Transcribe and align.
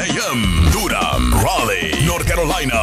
AM, 0.00 0.70
Durham, 0.72 1.32
Raleigh, 1.44 2.04
North 2.06 2.26
Carolina. 2.26 2.82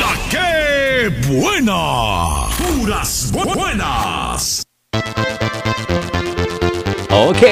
La 0.00 0.12
que 0.30 1.10
buena. 1.26 2.46
Puras 2.56 3.30
bu- 3.32 3.54
buenas. 3.54 4.62
Ok, 7.10 7.42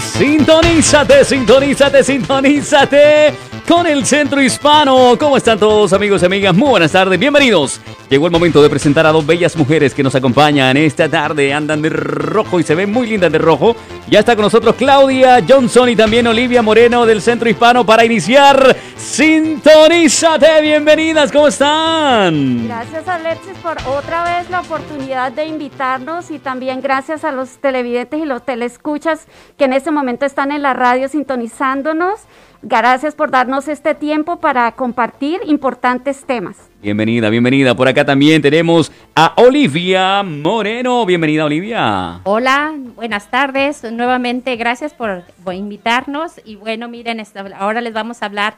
sintonízate, 0.00 1.24
sintonízate, 1.24 2.04
sintonízate 2.04 3.34
con 3.72 3.86
el 3.86 4.04
Centro 4.04 4.42
Hispano. 4.42 5.16
¿Cómo 5.18 5.38
están 5.38 5.58
todos 5.58 5.94
amigos 5.94 6.22
y 6.22 6.26
amigas? 6.26 6.54
Muy 6.54 6.68
buenas 6.68 6.92
tardes, 6.92 7.18
bienvenidos. 7.18 7.80
Llegó 8.10 8.26
el 8.26 8.32
momento 8.32 8.62
de 8.62 8.68
presentar 8.68 9.06
a 9.06 9.12
dos 9.12 9.24
bellas 9.24 9.56
mujeres 9.56 9.94
que 9.94 10.02
nos 10.02 10.14
acompañan 10.14 10.76
esta 10.76 11.08
tarde. 11.08 11.54
Andan 11.54 11.80
de 11.80 11.88
rojo 11.88 12.60
y 12.60 12.64
se 12.64 12.74
ven 12.74 12.92
muy 12.92 13.06
lindas 13.06 13.32
de 13.32 13.38
rojo. 13.38 13.74
Ya 14.08 14.18
está 14.18 14.36
con 14.36 14.44
nosotros 14.44 14.74
Claudia 14.76 15.42
Johnson 15.48 15.88
y 15.88 15.96
también 15.96 16.26
Olivia 16.26 16.60
Moreno 16.60 17.06
del 17.06 17.22
Centro 17.22 17.48
Hispano 17.48 17.86
para 17.86 18.04
iniciar 18.04 18.76
Sintonízate. 18.98 20.60
Bienvenidas, 20.60 21.32
¿cómo 21.32 21.48
están? 21.48 22.66
Gracias 22.66 23.08
Alexis 23.08 23.56
por 23.62 23.78
otra 23.86 24.24
vez 24.24 24.50
la 24.50 24.60
oportunidad 24.60 25.32
de 25.32 25.46
invitarnos 25.46 26.30
y 26.30 26.38
también 26.38 26.82
gracias 26.82 27.24
a 27.24 27.32
los 27.32 27.56
televidentes 27.56 28.20
y 28.20 28.26
los 28.26 28.44
telescuchas 28.44 29.26
que 29.56 29.64
en 29.64 29.72
este 29.72 29.90
momento 29.90 30.26
están 30.26 30.52
en 30.52 30.60
la 30.60 30.74
radio 30.74 31.08
sintonizándonos. 31.08 32.20
Gracias 32.64 33.16
por 33.16 33.32
darnos 33.32 33.66
este 33.66 33.94
tiempo 33.96 34.38
para 34.38 34.70
compartir 34.72 35.40
importantes 35.46 36.24
temas. 36.24 36.56
Bienvenida, 36.80 37.28
bienvenida. 37.28 37.74
Por 37.74 37.88
acá 37.88 38.04
también 38.04 38.40
tenemos 38.40 38.92
a 39.16 39.32
Olivia 39.36 40.22
Moreno. 40.22 41.04
Bienvenida, 41.04 41.44
Olivia. 41.44 42.20
Hola, 42.22 42.72
buenas 42.94 43.28
tardes. 43.30 43.82
Nuevamente, 43.90 44.54
gracias 44.54 44.94
por, 44.94 45.24
invitarnos. 45.52 46.34
Y 46.44 46.54
bueno, 46.54 46.88
miren, 46.88 47.18
esta- 47.18 47.44
ahora 47.58 47.80
les 47.80 47.92
vamos 47.94 48.22
a 48.22 48.26
hablar 48.26 48.54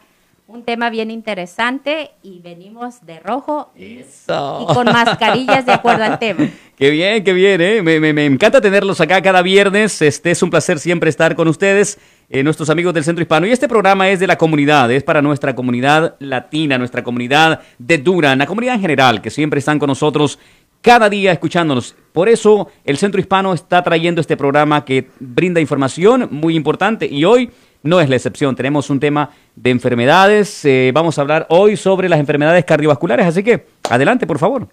un 0.47 0.63
tema 0.65 0.91
bien 0.91 1.11
interesante 1.11 2.11
y 2.23 2.41
venimos 2.41 3.07
de 3.07 3.19
rojo 3.21 3.71
y, 3.75 4.01
Eso. 4.01 4.67
y 4.69 4.75
con 4.75 4.85
mascarillas 4.85 5.65
de 5.65 5.73
acuerdo 5.73 6.05
al 6.05 6.19
tema. 6.19 6.47
Qué 6.77 6.91
bien, 6.91 7.23
qué 7.23 7.33
bien, 7.33 7.61
¿eh? 7.61 7.83
Me, 7.83 8.01
me- 8.01 8.13
me 8.13 8.27
encanta 8.27 8.61
tenerlos 8.61 9.01
acá 9.01 9.23
cada 9.23 9.41
viernes. 9.43 10.03
Este 10.03 10.33
es 10.33 10.43
un 10.43 10.51
placer 10.51 10.79
siempre 10.81 11.09
estar 11.09 11.37
con 11.37 11.47
ustedes, 11.49 11.99
eh, 12.29 12.43
nuestros 12.43 12.71
amigos 12.71 12.95
del 12.95 13.05
Centro 13.05 13.23
Hispano. 13.23 13.47
Y 13.47 13.53
este 13.53 13.69
programa 13.69 14.09
es 14.09 14.21
de 14.21 14.27
la 14.27 14.37
comunidad, 14.37 14.91
es 14.91 15.03
para 15.03 15.23
nuestra 15.23 15.55
comunidad 15.55 16.17
latina, 16.19 16.79
nuestra 16.79 17.05
comunidad 17.05 17.61
de 17.79 17.99
Duran, 17.99 18.39
la 18.39 18.47
comunidad 18.47 18.77
en 18.77 18.81
general, 18.81 19.21
que 19.21 19.31
siempre 19.31 19.59
están 19.59 19.79
con 19.79 19.89
nosotros 19.89 20.39
cada 20.81 21.09
día 21.09 21.33
escuchándonos. 21.33 21.97
Por 22.13 22.29
eso 22.29 22.69
el 22.85 22.99
Centro 22.99 23.21
Hispano 23.21 23.55
está 23.55 23.83
trayendo 23.83 24.21
este 24.21 24.37
programa 24.37 24.85
que 24.85 25.09
brinda 25.19 25.61
información 25.61 26.29
muy 26.31 26.57
importante 26.57 27.07
y 27.07 27.25
hoy 27.25 27.51
no 27.83 28.01
es 28.01 28.09
la 28.09 28.17
excepción. 28.17 28.55
Tenemos 28.55 28.91
un 28.91 29.01
tema 29.01 29.31
de 29.57 29.71
enfermedades. 29.71 30.65
eh, 30.65 30.91
vamos 30.93 31.19
a 31.19 31.23
hablar 31.23 31.47
hoy 31.49 31.77
sobre 31.77 32.09
las 32.09 32.21
enfermedades 32.21 32.65
cardiovasculares, 32.65 33.27
así 33.27 33.43
que 33.43 33.67
adelante, 33.89 34.27
por 34.27 34.39
favor. 34.39 34.69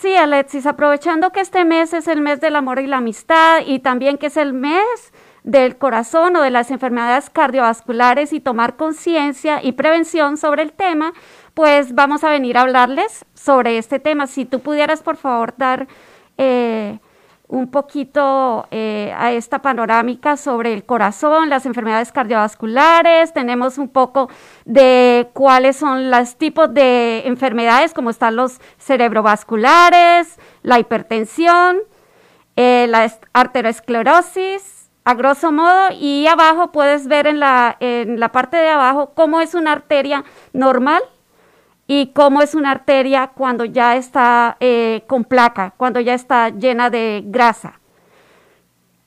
Sí, 0.00 0.14
Alexis, 0.14 0.66
aprovechando 0.66 1.30
que 1.30 1.40
este 1.40 1.64
mes 1.64 1.92
es 1.92 2.06
el 2.06 2.20
mes 2.20 2.40
del 2.40 2.54
amor 2.54 2.78
y 2.78 2.86
la 2.86 2.98
amistad 2.98 3.62
y 3.66 3.80
también 3.80 4.16
que 4.16 4.26
es 4.26 4.36
el 4.36 4.52
mes 4.52 5.12
del 5.44 5.78
corazón 5.78 6.36
o 6.36 6.42
de 6.42 6.50
las 6.50 6.70
enfermedades 6.70 7.30
cardiovasculares 7.30 8.32
y 8.32 8.40
tomar 8.40 8.76
conciencia 8.76 9.62
y 9.62 9.72
prevención 9.72 10.36
sobre 10.36 10.62
el 10.62 10.72
tema, 10.72 11.12
pues 11.54 11.94
vamos 11.94 12.24
a 12.24 12.30
venir 12.30 12.56
a 12.58 12.62
hablarles 12.62 13.24
sobre 13.34 13.78
este 13.78 13.98
tema. 13.98 14.26
Si 14.26 14.44
tú 14.44 14.60
pudieras, 14.60 15.02
por 15.02 15.16
favor, 15.16 15.54
dar 15.56 15.88
eh, 16.36 16.98
un 17.48 17.70
poquito 17.70 18.68
eh, 18.70 19.12
a 19.16 19.32
esta 19.32 19.60
panorámica 19.60 20.36
sobre 20.36 20.74
el 20.74 20.84
corazón, 20.84 21.48
las 21.48 21.64
enfermedades 21.64 22.12
cardiovasculares, 22.12 23.32
tenemos 23.32 23.78
un 23.78 23.88
poco 23.88 24.28
de 24.66 25.30
cuáles 25.32 25.76
son 25.76 26.10
los 26.10 26.36
tipos 26.36 26.72
de 26.72 27.26
enfermedades, 27.26 27.94
como 27.94 28.10
están 28.10 28.36
los 28.36 28.60
cerebrovasculares, 28.78 30.38
la 30.62 30.78
hipertensión, 30.78 31.78
eh, 32.56 32.86
la 32.88 33.10
arteriosclerosis, 33.32 34.77
a 35.04 35.14
grosso 35.14 35.52
modo, 35.52 35.90
y 35.98 36.26
abajo 36.26 36.70
puedes 36.72 37.06
ver 37.06 37.26
en 37.26 37.40
la, 37.40 37.76
en 37.80 38.20
la 38.20 38.30
parte 38.30 38.56
de 38.56 38.68
abajo 38.68 39.12
cómo 39.14 39.40
es 39.40 39.54
una 39.54 39.72
arteria 39.72 40.24
normal 40.52 41.02
y 41.86 42.08
cómo 42.08 42.42
es 42.42 42.54
una 42.54 42.70
arteria 42.70 43.28
cuando 43.34 43.64
ya 43.64 43.96
está 43.96 44.58
eh, 44.60 45.04
con 45.06 45.24
placa, 45.24 45.72
cuando 45.76 46.00
ya 46.00 46.14
está 46.14 46.50
llena 46.50 46.90
de 46.90 47.22
grasa. 47.24 47.80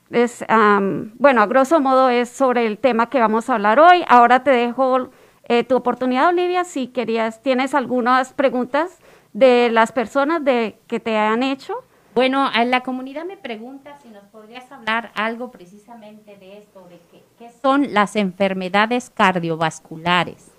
Es, 0.09 0.43
am, 0.49 1.13
bueno, 1.19 1.41
a 1.41 1.45
grosso 1.45 1.79
modo 1.79 2.09
es 2.09 2.29
sobre 2.29 2.65
el 2.65 2.79
tema 2.79 3.09
que 3.09 3.19
vamos 3.19 3.49
a 3.49 3.53
hablar 3.53 3.79
hoy. 3.79 4.03
Ahora 4.07 4.43
te 4.43 4.51
dejo 4.51 5.11
eh, 5.47 5.63
tu 5.63 5.75
oportunidad, 5.75 6.29
Olivia, 6.29 6.63
si 6.63 6.87
querías, 6.87 7.41
tienes 7.43 7.75
algunas 7.75 8.33
preguntas 8.33 8.99
de 9.33 9.69
las 9.71 9.91
personas 9.91 10.43
de, 10.43 10.79
que 10.87 10.99
te 10.99 11.17
han 11.17 11.43
hecho. 11.43 11.83
Bueno, 12.13 12.49
a 12.53 12.65
la 12.65 12.81
comunidad 12.81 13.23
me 13.25 13.37
pregunta 13.37 13.95
si 14.01 14.09
nos 14.09 14.23
podrías 14.25 14.69
hablar 14.71 15.11
algo 15.15 15.49
precisamente 15.51 16.35
de 16.37 16.57
esto, 16.57 16.85
de 16.89 16.99
qué, 17.09 17.23
qué 17.39 17.49
son 17.61 17.93
las 17.93 18.15
enfermedades 18.17 19.09
cardiovasculares. 19.09 20.51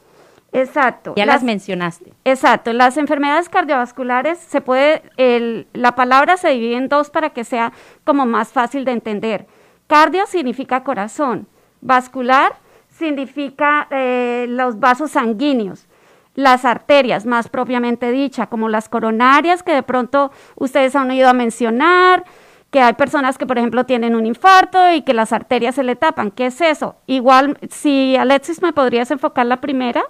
Exacto. 0.52 1.14
Ya 1.16 1.24
las, 1.26 1.42
mencionaste. 1.42 2.12
Exacto, 2.24 2.72
las 2.72 2.96
enfermedades 2.96 3.48
cardiovasculares 3.48 4.38
se 4.38 4.60
puede, 4.60 5.02
el- 5.16 5.66
la 5.72 5.94
palabra 5.94 6.36
se 6.36 6.50
divide 6.50 6.76
en 6.76 6.88
dos 6.88 7.10
para 7.10 7.30
que 7.30 7.44
sea 7.44 7.72
como 8.04 8.26
más 8.26 8.48
fácil 8.48 8.84
de 8.84 8.92
entender. 8.92 9.46
Cardio 9.86 10.26
significa 10.26 10.84
corazón, 10.84 11.46
vascular 11.80 12.54
significa 12.90 13.88
eh, 13.90 14.46
los 14.48 14.78
vasos 14.78 15.12
sanguíneos, 15.12 15.86
las 16.34 16.64
arterias 16.64 17.26
más 17.26 17.48
propiamente 17.48 18.10
dicha, 18.10 18.46
como 18.46 18.68
las 18.68 18.88
coronarias 18.88 19.62
que 19.62 19.72
de 19.72 19.82
pronto 19.82 20.30
ustedes 20.56 20.96
han 20.96 21.10
oído 21.10 21.28
a 21.28 21.34
mencionar, 21.34 22.24
que 22.70 22.80
hay 22.80 22.94
personas 22.94 23.36
que, 23.36 23.46
por 23.46 23.58
ejemplo, 23.58 23.84
tienen 23.84 24.14
un 24.14 24.24
infarto 24.24 24.90
y 24.92 25.02
que 25.02 25.12
las 25.12 25.34
arterias 25.34 25.74
se 25.74 25.82
le 25.82 25.94
tapan. 25.94 26.30
¿Qué 26.30 26.46
es 26.46 26.60
eso? 26.62 26.96
Igual, 27.06 27.58
si 27.70 28.16
Alexis 28.16 28.62
me 28.62 28.72
podrías 28.72 29.10
enfocar 29.10 29.44
la 29.44 29.60
primera, 29.60 30.02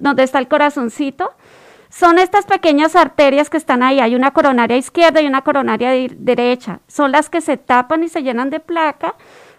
donde 0.00 0.24
está 0.24 0.40
el 0.40 0.48
corazoncito, 0.48 1.30
son 1.90 2.18
estas 2.18 2.44
pequeñas 2.44 2.96
arterias 2.96 3.48
que 3.48 3.56
están 3.56 3.84
ahí. 3.84 4.00
Hay 4.00 4.16
una 4.16 4.32
coronaria 4.32 4.76
izquierda 4.76 5.22
y 5.22 5.28
una 5.28 5.42
coronaria 5.42 5.90
derecha. 6.16 6.80
Son 6.88 7.12
las 7.12 7.30
que 7.30 7.40
se 7.40 7.56
tapan 7.56 8.02
y 8.02 8.08
se 8.08 8.24
llenan 8.24 8.50
de 8.50 8.58
placa 8.58 9.14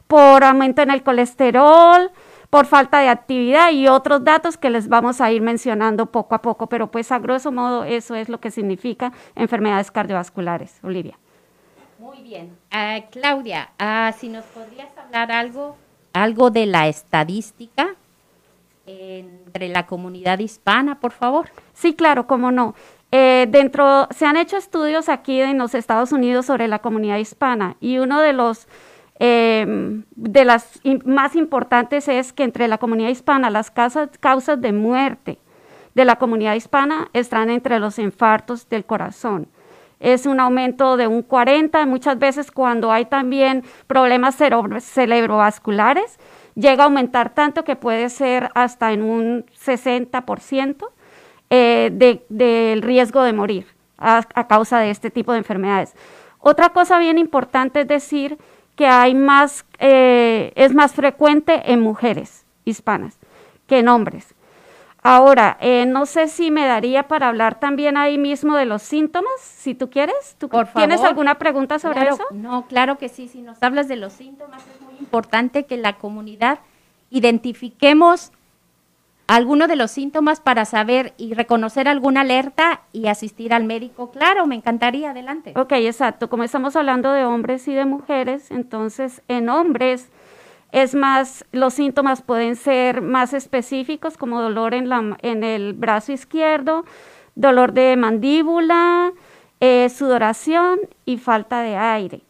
por 0.07 0.43
aumento 0.43 0.81
en 0.81 0.91
el 0.91 1.01
colesterol, 1.01 2.11
por 2.49 2.65
falta 2.65 2.99
de 2.99 3.09
actividad 3.09 3.71
y 3.71 3.87
otros 3.87 4.23
datos 4.23 4.57
que 4.57 4.69
les 4.69 4.87
vamos 4.87 5.21
a 5.21 5.31
ir 5.31 5.41
mencionando 5.41 6.07
poco 6.07 6.35
a 6.35 6.41
poco. 6.41 6.67
Pero 6.67 6.89
pues 6.91 7.11
a 7.11 7.19
grosso 7.19 7.51
modo 7.51 7.83
eso 7.83 8.15
es 8.15 8.29
lo 8.29 8.39
que 8.39 8.51
significa 8.51 9.11
enfermedades 9.35 9.91
cardiovasculares. 9.91 10.79
Olivia. 10.83 11.17
Muy 11.99 12.21
bien. 12.21 12.57
Ah, 12.71 12.99
Claudia, 13.11 13.71
ah, 13.77 14.13
si 14.17 14.29
nos 14.29 14.45
podrías 14.45 14.89
hablar 14.97 15.31
algo, 15.31 15.75
algo 16.13 16.49
de 16.49 16.65
la 16.65 16.87
estadística 16.87 17.95
entre 18.85 19.69
la 19.69 19.85
comunidad 19.85 20.39
hispana, 20.39 20.99
por 20.99 21.11
favor. 21.11 21.49
Sí, 21.73 21.93
claro, 21.93 22.25
cómo 22.25 22.51
no. 22.51 22.73
Eh, 23.11 23.47
dentro, 23.49 24.07
se 24.11 24.25
han 24.25 24.37
hecho 24.37 24.57
estudios 24.57 25.09
aquí 25.09 25.41
en 25.41 25.57
los 25.57 25.75
Estados 25.75 26.11
Unidos 26.11 26.45
sobre 26.45 26.67
la 26.67 26.79
comunidad 26.79 27.17
hispana 27.17 27.75
y 27.79 27.97
uno 27.97 28.21
de 28.21 28.33
los 28.33 28.67
eh, 29.19 30.01
de 30.15 30.45
las 30.45 30.79
más 31.05 31.35
importantes 31.35 32.07
es 32.07 32.31
que 32.33 32.43
entre 32.43 32.67
la 32.67 32.77
comunidad 32.77 33.09
hispana 33.09 33.49
las 33.49 33.69
causas, 33.71 34.09
causas 34.19 34.59
de 34.61 34.71
muerte 34.71 35.37
de 35.95 36.05
la 36.05 36.15
comunidad 36.17 36.53
hispana 36.55 37.09
están 37.13 37.49
entre 37.49 37.79
los 37.79 37.99
infartos 37.99 38.69
del 38.69 38.85
corazón. 38.85 39.47
Es 39.99 40.25
un 40.25 40.39
aumento 40.39 40.95
de 40.95 41.07
un 41.07 41.23
40, 41.23 41.85
muchas 41.85 42.17
veces 42.17 42.51
cuando 42.51 42.91
hay 42.91 43.05
también 43.05 43.63
problemas 43.87 44.35
cerebro- 44.39 44.79
cerebrovasculares, 44.79 46.17
llega 46.55 46.83
a 46.83 46.85
aumentar 46.85 47.33
tanto 47.33 47.63
que 47.65 47.75
puede 47.75 48.09
ser 48.09 48.49
hasta 48.55 48.93
en 48.93 49.03
un 49.03 49.45
60% 49.53 50.87
eh, 51.49 51.89
de- 51.91 52.25
del 52.29 52.81
riesgo 52.81 53.23
de 53.23 53.33
morir 53.33 53.65
a, 53.97 54.23
a 54.35 54.47
causa 54.47 54.79
de 54.79 54.91
este 54.91 55.09
tipo 55.11 55.31
de 55.33 55.39
enfermedades. 55.39 55.93
Otra 56.39 56.69
cosa 56.69 56.99
bien 56.99 57.17
importante 57.17 57.81
es 57.81 57.87
decir 57.87 58.37
que 58.79 58.87
hay 58.87 59.13
más, 59.13 59.65
eh, 59.79 60.53
es 60.55 60.73
más 60.73 60.93
frecuente 60.93 61.73
en 61.73 61.81
mujeres 61.81 62.45
hispanas 62.63 63.19
que 63.67 63.79
en 63.79 63.89
hombres. 63.89 64.33
Ahora, 65.03 65.57
eh, 65.59 65.85
no 65.85 66.05
sé 66.05 66.29
si 66.29 66.49
me 66.49 66.65
daría 66.65 67.09
para 67.09 67.27
hablar 67.27 67.59
también 67.59 67.97
ahí 67.97 68.17
mismo 68.17 68.55
de 68.55 68.63
los 68.63 68.81
síntomas, 68.81 69.33
si 69.41 69.75
tú 69.75 69.89
quieres. 69.89 70.37
¿Tú 70.37 70.47
Por 70.47 70.67
¿Tienes 70.67 71.03
alguna 71.03 71.37
pregunta 71.37 71.77
sobre 71.77 71.95
Claro, 71.99 72.15
eso? 72.15 72.23
No, 72.31 72.67
claro 72.67 72.97
que 72.97 73.09
sí. 73.09 73.27
Si 73.27 73.41
nos 73.41 73.61
hablas 73.61 73.89
de 73.89 73.97
los 73.97 74.13
síntomas, 74.13 74.63
es 74.73 74.79
muy 74.79 74.93
importante 74.97 75.65
que 75.65 75.75
la 75.75 75.97
comunidad 75.97 76.59
identifiquemos 77.09 78.31
alguno 79.29 79.67
de 79.67 79.75
los 79.75 79.91
síntomas 79.91 80.39
para 80.39 80.65
saber 80.65 81.13
y 81.17 81.35
reconocer 81.35 81.87
alguna 81.87 82.21
alerta 82.21 82.81
y 82.91 83.07
asistir 83.07 83.53
al 83.53 83.63
médico. 83.63 84.09
Claro, 84.09 84.47
me 84.47 84.55
encantaría. 84.55 85.11
Adelante. 85.11 85.53
Ok, 85.55 85.73
exacto. 85.73 86.29
Como 86.29 86.43
estamos 86.43 86.75
hablando 86.75 87.11
de 87.11 87.25
hombres 87.25 87.67
y 87.67 87.73
de 87.75 87.85
mujeres, 87.85 88.49
entonces 88.51 89.21
en 89.27 89.49
hombres 89.49 90.09
Es 90.71 90.93
más, 90.93 91.45
los 91.51 91.73
síntomas 91.73 92.21
pueden 92.21 92.55
ser 92.55 93.01
más 93.01 93.33
específicos, 93.33 94.17
como 94.17 94.39
dolor 94.39 94.75
en, 94.75 94.87
la, 94.87 95.17
en 95.23 95.43
el 95.43 95.73
brazo 95.73 96.11
izquierdo, 96.11 96.85
dolor 97.33 97.73
de 97.73 97.95
mandíbula, 97.97 99.11
eh, 99.61 99.89
sudoración 99.89 100.79
y 101.05 101.17
falta 101.17 101.61
de 101.61 101.75
aire. 101.75 102.21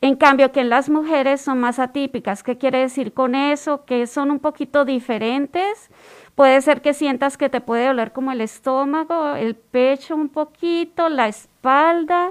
En 0.00 0.14
cambio, 0.14 0.52
que 0.52 0.60
en 0.60 0.68
las 0.68 0.88
mujeres 0.88 1.40
son 1.40 1.58
más 1.58 1.78
atípicas. 1.78 2.42
¿Qué 2.42 2.56
quiere 2.56 2.78
decir 2.78 3.12
con 3.12 3.34
eso? 3.34 3.84
Que 3.84 4.06
son 4.06 4.30
un 4.30 4.38
poquito 4.38 4.84
diferentes. 4.84 5.90
Puede 6.36 6.60
ser 6.60 6.82
que 6.82 6.94
sientas 6.94 7.36
que 7.36 7.48
te 7.48 7.60
puede 7.60 7.86
doler 7.86 8.12
como 8.12 8.30
el 8.30 8.40
estómago, 8.40 9.34
el 9.34 9.56
pecho 9.56 10.14
un 10.14 10.28
poquito, 10.28 11.08
la 11.08 11.26
espalda, 11.26 12.30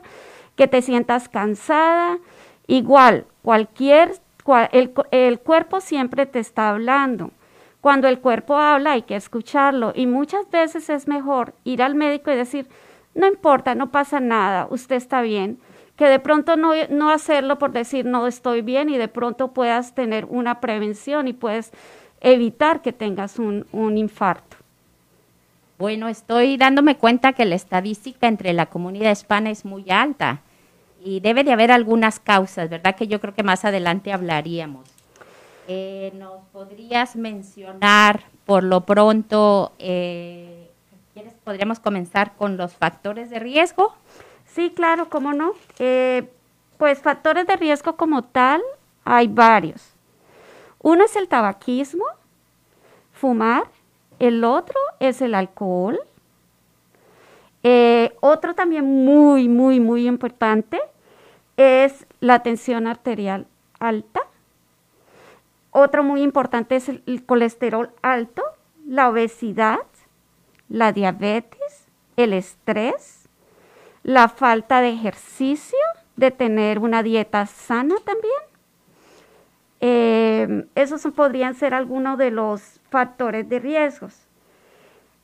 que 0.56 0.68
te 0.68 0.82
sientas 0.82 1.28
cansada. 1.28 2.20
Igual, 2.68 3.26
cualquier, 3.42 4.14
el, 4.72 4.94
el 5.12 5.40
cuerpo 5.40 5.82
siempre 5.82 6.26
te 6.26 6.40
está 6.40 6.70
hablando. 6.70 7.32
Cuando 7.82 8.08
el 8.08 8.20
cuerpo 8.20 8.56
habla 8.56 8.94
hay 8.94 9.02
que 9.02 9.18
escucharlo 9.18 9.92
y 9.94 10.08
muchas 10.08 10.50
veces 10.50 10.90
es 10.90 11.08
mejor 11.08 11.54
ir 11.66 11.84
al 11.84 11.96
médico 11.96 12.32
y 12.32 12.36
decir, 12.36 12.70
no 13.14 13.28
importa, 13.28 13.76
no 13.76 13.92
pasa 13.92 14.20
nada, 14.20 14.68
usted 14.70 14.96
está 14.96 15.22
bien 15.22 15.60
que 15.98 16.06
de 16.06 16.20
pronto 16.20 16.56
no, 16.56 16.72
no 16.90 17.10
hacerlo 17.10 17.58
por 17.58 17.72
decir 17.72 18.06
no 18.06 18.28
estoy 18.28 18.62
bien 18.62 18.90
y 18.90 18.98
de 18.98 19.08
pronto 19.08 19.50
puedas 19.50 19.96
tener 19.96 20.26
una 20.26 20.62
prevención 20.62 21.28
y 21.28 21.34
puedes 21.34 21.72
evitar 22.22 22.82
que 22.82 22.94
tengas 22.94 23.40
un, 23.40 23.66
un 23.72 23.98
infarto. 23.98 24.58
Bueno, 25.78 26.08
estoy 26.08 26.58
dándome 26.58 26.98
cuenta 26.98 27.34
que 27.34 27.46
la 27.46 27.56
estadística 27.56 28.28
entre 28.28 28.54
la 28.54 28.68
comunidad 28.68 29.12
hispana 29.12 29.50
es 29.50 29.66
muy 29.66 29.90
alta 29.90 30.42
y 31.04 31.20
debe 31.20 31.44
de 31.44 31.52
haber 31.52 31.72
algunas 31.72 32.20
causas, 32.20 32.70
¿verdad? 32.70 32.96
Que 32.96 33.08
yo 33.08 33.20
creo 33.20 33.34
que 33.34 33.44
más 33.44 33.66
adelante 33.66 34.12
hablaríamos. 34.12 34.90
Eh, 35.68 36.14
¿Nos 36.16 36.44
podrías 36.52 37.16
mencionar 37.16 38.24
por 38.46 38.64
lo 38.64 38.82
pronto, 38.82 39.74
eh, 39.78 40.72
¿quieres, 41.14 41.34
podríamos 41.44 41.80
comenzar 41.80 42.36
con 42.36 42.56
los 42.56 42.74
factores 42.74 43.30
de 43.30 43.40
riesgo? 43.40 43.94
Sí, 44.58 44.72
claro, 44.72 45.08
cómo 45.08 45.34
no. 45.34 45.52
Eh, 45.78 46.28
pues 46.80 47.00
factores 47.00 47.46
de 47.46 47.58
riesgo 47.58 47.96
como 47.96 48.24
tal 48.24 48.60
hay 49.06 49.28
varios. 49.28 49.94
Uno 50.82 51.06
es 51.06 51.16
el 51.16 51.28
tabaquismo, 51.28 52.06
fumar, 53.14 53.66
el 54.18 54.44
otro 54.44 54.80
es 55.00 55.22
el 55.22 55.36
alcohol. 55.36 56.00
Eh, 57.62 58.16
otro 58.20 58.56
también 58.56 59.06
muy, 59.06 59.48
muy, 59.48 59.80
muy 59.80 60.08
importante 60.08 60.82
es 61.56 62.08
la 62.20 62.42
tensión 62.42 62.88
arterial 62.88 63.46
alta. 63.78 64.22
Otro 65.70 66.02
muy 66.02 66.24
importante 66.24 66.78
es 66.78 66.90
el 66.90 67.24
colesterol 67.28 67.92
alto, 68.02 68.42
la 68.88 69.08
obesidad, 69.08 69.86
la 70.68 70.94
diabetes, 70.94 71.86
el 72.16 72.34
estrés, 72.34 73.17
la 74.08 74.30
falta 74.30 74.80
de 74.80 74.90
ejercicio, 74.90 75.78
de 76.16 76.32
tener 76.32 76.80
una 76.80 77.04
dieta 77.04 77.46
sana 77.46 77.96
también. 78.06 78.34
Eh, 79.82 80.66
esos 80.76 81.02
podrían 81.14 81.56
ser 81.56 81.74
algunos 81.74 82.18
de 82.18 82.32
los 82.32 82.80
factores 82.90 83.50
de 83.50 83.60
riesgos. 83.60 84.26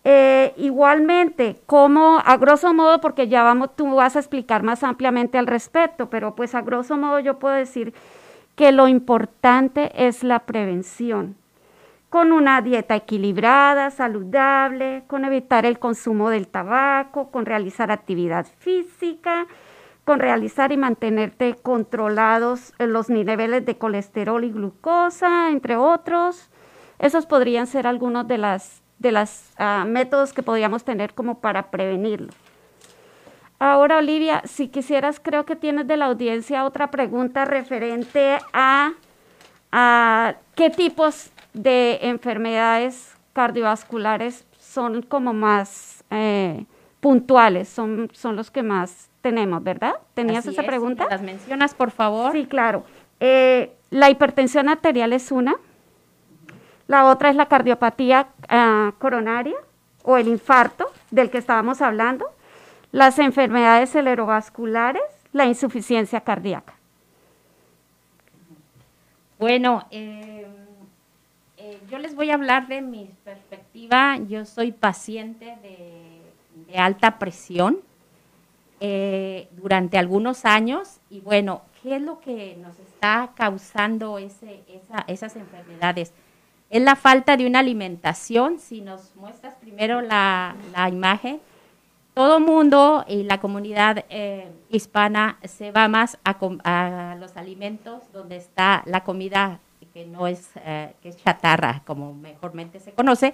Eh, 0.04 0.54
igualmente, 0.58 1.62
como 1.66 2.22
a 2.26 2.36
grosso 2.36 2.74
modo, 2.74 3.00
porque 3.00 3.30
ya 3.30 3.42
vamos, 3.42 3.74
tú 3.74 3.96
vas 3.96 4.18
a 4.18 4.20
explicar 4.20 4.64
más 4.64 4.84
ampliamente 4.84 5.38
al 5.38 5.48
respecto, 5.48 6.10
pero 6.10 6.36
pues 6.36 6.54
a 6.54 6.62
grosso 6.62 6.98
modo 6.98 7.22
yo 7.22 7.40
puedo 7.40 7.56
decir 7.56 7.94
que 8.58 8.74
lo 8.74 8.90
importante 8.90 9.92
es 9.96 10.26
la 10.26 10.40
prevención 10.40 11.38
con 12.14 12.32
una 12.32 12.62
dieta 12.62 12.96
equilibrada, 12.96 13.90
saludable, 13.90 15.04
con 15.08 15.26
evitar 15.26 15.66
el 15.66 15.80
consumo 15.80 16.30
del 16.30 16.48
tabaco, 16.48 17.32
con 17.32 17.48
realizar 17.48 17.90
actividad 17.90 18.46
física, 18.60 19.48
con 20.06 20.20
realizar 20.20 20.72
y 20.72 20.78
mantenerte 20.78 21.56
controlados 21.56 22.74
los 22.78 23.10
niveles 23.10 23.66
de 23.66 23.80
colesterol 23.80 24.44
y 24.44 24.52
glucosa, 24.52 25.50
entre 25.50 25.76
otros. 25.76 26.52
Esos 27.00 27.26
podrían 27.26 27.66
ser 27.66 27.88
algunos 27.88 28.28
de 28.28 28.38
los 28.38 28.84
de 29.00 29.12
las, 29.12 29.52
ah, 29.58 29.84
métodos 29.88 30.34
que 30.34 30.44
podríamos 30.44 30.84
tener 30.84 31.16
como 31.16 31.40
para 31.40 31.72
prevenirlo. 31.72 32.32
Ahora, 33.58 33.98
Olivia, 33.98 34.44
si 34.46 34.68
quisieras, 34.68 35.20
creo 35.20 35.48
que 35.48 35.56
tienes 35.56 35.88
de 35.88 35.98
la 35.98 36.06
audiencia 36.06 36.64
otra 36.66 36.92
pregunta 36.92 37.46
referente 37.46 38.38
a, 38.54 38.92
a 39.72 40.36
qué 40.54 40.70
tipos 40.70 41.33
de 41.54 42.00
enfermedades 42.02 43.16
cardiovasculares 43.34 44.46
son 44.60 45.02
como 45.02 45.34
más 45.34 46.04
eh, 46.10 46.66
puntuales, 47.00 47.70
son, 47.70 48.10
son 48.14 48.36
los 48.36 48.52
que 48.52 48.64
más 48.64 49.10
tenemos, 49.22 49.64
¿verdad? 49.64 49.96
¿Tenías 50.14 50.46
esa 50.46 50.64
pregunta? 50.64 51.08
¿Las 51.10 51.22
mencionas, 51.22 51.74
por 51.74 51.92
favor? 51.92 52.32
Sí, 52.34 52.46
claro. 52.46 52.84
Eh, 53.20 53.72
la 53.90 54.10
hipertensión 54.10 54.70
arterial 54.70 55.14
es 55.14 55.32
una. 55.32 55.56
La 56.88 57.06
otra 57.06 57.30
es 57.30 57.36
la 57.36 57.48
cardiopatía 57.48 58.28
ah, 58.50 58.94
coronaria 59.00 59.56
o 60.04 60.18
el 60.18 60.28
infarto 60.28 60.92
del 61.12 61.30
que 61.30 61.38
estábamos 61.38 61.82
hablando. 61.82 62.26
Las 62.92 63.18
enfermedades 63.20 63.92
cerebrovasculares, 63.92 65.04
la 65.32 65.46
insuficiencia 65.46 66.22
cardíaca. 66.22 66.74
Bueno, 69.40 69.86
eh, 69.92 70.33
yo 71.90 71.98
les 71.98 72.16
voy 72.16 72.32
a 72.32 72.36
hablar 72.36 72.68
de 72.68 72.82
mi 72.82 73.10
perspectiva. 73.24 74.18
Yo 74.28 74.46
soy 74.46 74.72
paciente 74.72 75.58
de, 75.62 76.78
alta 76.78 77.20
presión 77.20 77.80
eh, 78.80 79.48
durante 79.52 79.98
algunos 79.98 80.44
años 80.46 81.00
y 81.10 81.20
bueno, 81.20 81.62
¿qué 81.82 81.98
es 81.98 82.02
lo 82.02 82.20
que 82.20 82.58
nos 82.60 82.80
está 82.80 83.32
causando 83.36 84.18
esas 84.18 85.36
enfermedades? 85.36 86.14
Es 86.70 86.82
la 86.82 86.96
falta 86.96 87.38
de 87.38 87.46
una 87.46 87.60
alimentación. 87.60 88.60
Si 88.60 88.82
nos 88.82 89.16
muestras 89.16 89.54
primero 89.56 90.02
la, 90.02 90.56
imagen, 90.92 91.40
todo 92.16 92.40
mundo 92.40 93.06
y 93.08 93.24
la 93.24 93.40
comunidad 93.40 94.06
eh, 94.10 94.52
hispana 94.70 95.38
se 95.44 95.72
va 95.72 95.88
más 95.88 96.18
a, 96.24 96.38
a, 96.64 97.16
los 97.16 97.38
alimentos 97.38 98.12
donde 98.12 98.38
está 98.38 98.82
la 98.88 99.04
comida 99.04 99.60
que 99.94 100.06
no 100.06 100.28
es, 100.28 100.50
eh, 100.66 100.94
que 101.02 101.10
es 101.10 101.18
chatarra, 101.18 101.84
como 101.86 102.14
mejormente 102.14 102.80
se 102.80 102.94
conoce, 102.94 103.34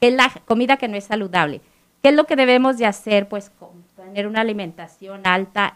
que 0.00 0.08
es 0.08 0.14
la 0.14 0.30
comida 0.44 0.76
que 0.76 0.88
no 0.88 0.96
es 0.96 1.04
saludable. 1.04 1.60
¿Qué 2.02 2.10
es 2.10 2.14
lo 2.14 2.24
que 2.24 2.36
debemos 2.36 2.76
de 2.76 2.86
hacer? 2.86 3.28
Pues 3.28 3.50
tener 3.96 4.26
una 4.26 4.42
alimentación 4.42 5.26
alta, 5.26 5.74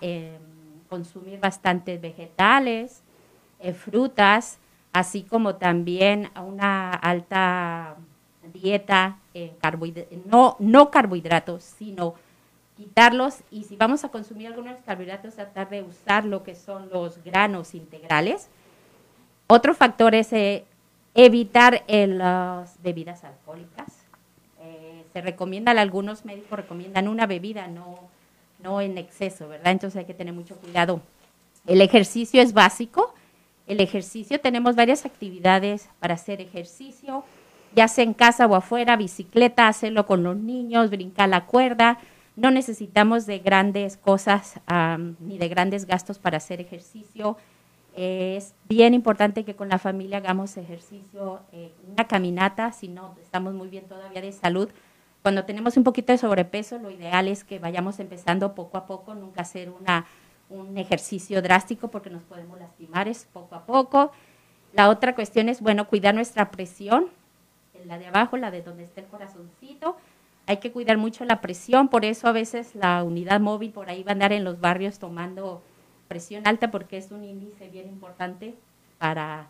consumir 0.89 1.39
bastantes 1.41 2.01
vegetales, 2.01 3.03
eh, 3.61 3.73
frutas, 3.73 4.59
así 4.93 5.23
como 5.23 5.57
también 5.57 6.31
una 6.41 6.93
alta 6.93 7.97
dieta, 8.53 9.19
eh, 9.35 9.57
no, 10.27 10.57
no 10.59 10.91
carbohidratos, 10.91 11.65
sino 11.65 12.15
quitarlos 12.77 13.43
y 13.51 13.65
si 13.65 13.77
vamos 13.77 14.05
a 14.05 14.11
consumir 14.11 14.47
algunos 14.47 14.81
carbohidratos, 14.83 15.35
tratar 15.35 15.69
de 15.69 15.83
usar 15.83 16.25
lo 16.25 16.45
que 16.45 16.55
son 16.55 16.89
los 16.91 17.23
granos 17.25 17.75
integrales, 17.75 18.49
otro 19.49 19.75
factor 19.75 20.15
es 20.15 20.33
eh, 20.35 20.65
evitar 21.15 21.83
las 21.89 22.81
bebidas 22.83 23.25
alcohólicas. 23.25 23.87
Eh, 24.61 25.05
se 25.13 25.23
recomienda, 25.23 25.73
algunos 25.73 26.25
médicos 26.27 26.59
recomiendan 26.59 27.09
una 27.09 27.27
bebida, 27.27 27.67
no, 27.67 27.99
no 28.63 28.83
en 28.83 28.99
exceso, 28.99 29.49
¿verdad? 29.49 29.73
Entonces 29.73 29.99
hay 29.99 30.05
que 30.05 30.15
tener 30.15 30.35
mucho 30.35 30.57
cuidado. 30.57 31.01
El 31.67 31.81
ejercicio 31.81 32.43
es 32.43 32.53
básico. 32.53 33.15
El 33.67 33.81
ejercicio, 33.81 34.39
tenemos 34.39 34.77
varias 34.77 35.05
actividades 35.05 35.89
para 35.99 36.15
hacer 36.15 36.41
ejercicio, 36.41 37.25
ya 37.75 37.89
sea 37.89 38.05
en 38.05 38.15
casa 38.15 38.47
o 38.47 38.55
afuera, 38.55 38.97
bicicleta, 38.97 39.69
hacerlo 39.69 40.07
con 40.07 40.23
los 40.23 40.37
niños, 40.37 40.91
brincar 40.91 41.29
la 41.29 41.47
cuerda. 41.47 41.99
No 42.37 42.51
necesitamos 42.51 43.27
de 43.27 43.39
grandes 43.41 43.97
cosas 43.97 44.61
ni 45.21 45.39
de 45.39 45.49
grandes 45.49 45.87
gastos 45.87 46.19
para 46.19 46.37
hacer 46.37 46.61
ejercicio 46.61 47.37
es 47.99 48.55
bien 48.69 48.95
importante 48.95 49.45
que 49.45 49.57
con 49.57 49.69
la 49.69 49.81
familia 49.81 50.19
hagamos 50.19 50.57
ejercicio, 50.57 51.41
eh, 51.51 51.73
una 51.93 52.07
caminata, 52.07 52.71
si 52.71 52.87
no 52.87 53.17
estamos 53.21 53.55
muy 53.55 53.67
bien 53.67 53.89
todavía 53.89 54.21
de 54.21 54.31
salud. 54.31 54.69
Cuando 55.23 55.45
tenemos 55.45 55.77
un 55.77 55.83
poquito 55.83 56.13
de 56.13 56.19
sobrepeso, 56.19 56.79
lo 56.79 56.93
ideal 56.93 57.27
es 57.27 57.43
que 57.43 57.59
vayamos 57.59 57.99
empezando 57.99 58.55
poco 58.55 58.79
a 58.79 58.87
poco, 58.87 59.17
nunca 59.17 59.43
hacer 59.43 59.71
una, 59.71 60.07
un 60.49 60.79
ejercicio 60.79 61.43
drástico 61.43 61.89
porque 61.89 62.09
nos 62.09 62.23
podemos 62.23 62.57
lastimar, 62.61 63.09
es 63.09 63.25
poco 63.33 63.57
a 63.57 63.67
poco. 63.67 64.13
La 64.73 64.91
otra 64.91 65.17
cuestión 65.17 65.49
es, 65.49 65.61
bueno, 65.61 65.89
cuidar 65.89 66.15
nuestra 66.15 66.53
presión, 66.53 67.07
la 67.85 67.99
de 67.99 68.07
abajo, 68.07 68.37
la 68.37 68.53
de 68.53 68.63
donde 68.63 68.85
está 68.85 69.01
el 69.01 69.09
corazoncito. 69.09 69.97
Hay 70.47 70.59
que 70.59 70.71
cuidar 70.71 70.99
mucho 70.99 71.25
la 71.25 71.41
presión, 71.41 71.89
por 71.89 72.05
eso 72.05 72.29
a 72.29 72.33
veces 72.33 72.77
la 72.77 73.03
unidad 73.03 73.41
móvil 73.41 73.73
por 73.73 73.91
ahí 73.91 74.05
va 74.05 74.13
a 74.13 74.15
andar 74.15 74.33
en 74.33 74.45
los 74.45 74.61
barrios 74.61 75.01
tomando 75.01 75.63
presión 76.09 76.47
alta 76.47 76.71
porque 76.71 76.97
es 76.97 77.11
un 77.11 77.25
índice 77.25 77.69
bien 77.69 77.87
importante 77.87 78.55
para 78.99 79.49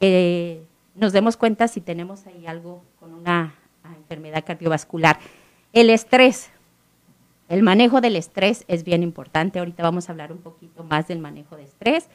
que 0.00 0.64
nos 0.94 1.12
demos 1.12 1.36
cuenta 1.36 1.68
si 1.68 1.80
tenemos 1.80 2.26
ahí 2.26 2.46
algo 2.46 2.82
con 3.00 3.14
una 3.14 3.54
enfermedad 3.96 4.44
cardiovascular. 4.44 5.18
El 5.72 5.90
estrés, 5.90 6.50
el 7.48 7.62
manejo 7.62 8.00
del 8.00 8.16
estrés 8.16 8.64
es 8.68 8.84
bien 8.84 9.02
importante. 9.02 9.58
Ahorita 9.58 9.82
vamos 9.82 10.08
a 10.08 10.12
hablar 10.12 10.32
un 10.32 10.38
poquito 10.38 10.84
más 10.84 11.08
del 11.08 11.18
manejo 11.18 11.56
de 11.56 11.64
estrés. 11.64 12.08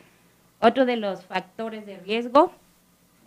Otro 0.60 0.86
de 0.86 0.98
los 0.98 1.26
factores 1.26 1.86
de 1.86 1.98
riesgo 1.98 2.52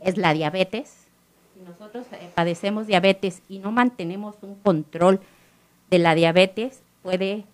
es 0.00 0.16
la 0.16 0.32
diabetes. 0.32 1.06
Si 1.54 1.60
nosotros 1.60 2.06
eh, 2.12 2.30
padecemos 2.34 2.86
diabetes 2.86 3.42
y 3.48 3.58
no 3.58 3.72
mantenemos 3.72 4.36
un 4.42 4.54
control 4.56 5.20
de 5.90 5.98
la 5.98 6.14
diabetes, 6.14 6.82
puede 7.02 7.32
eh, 7.32 7.44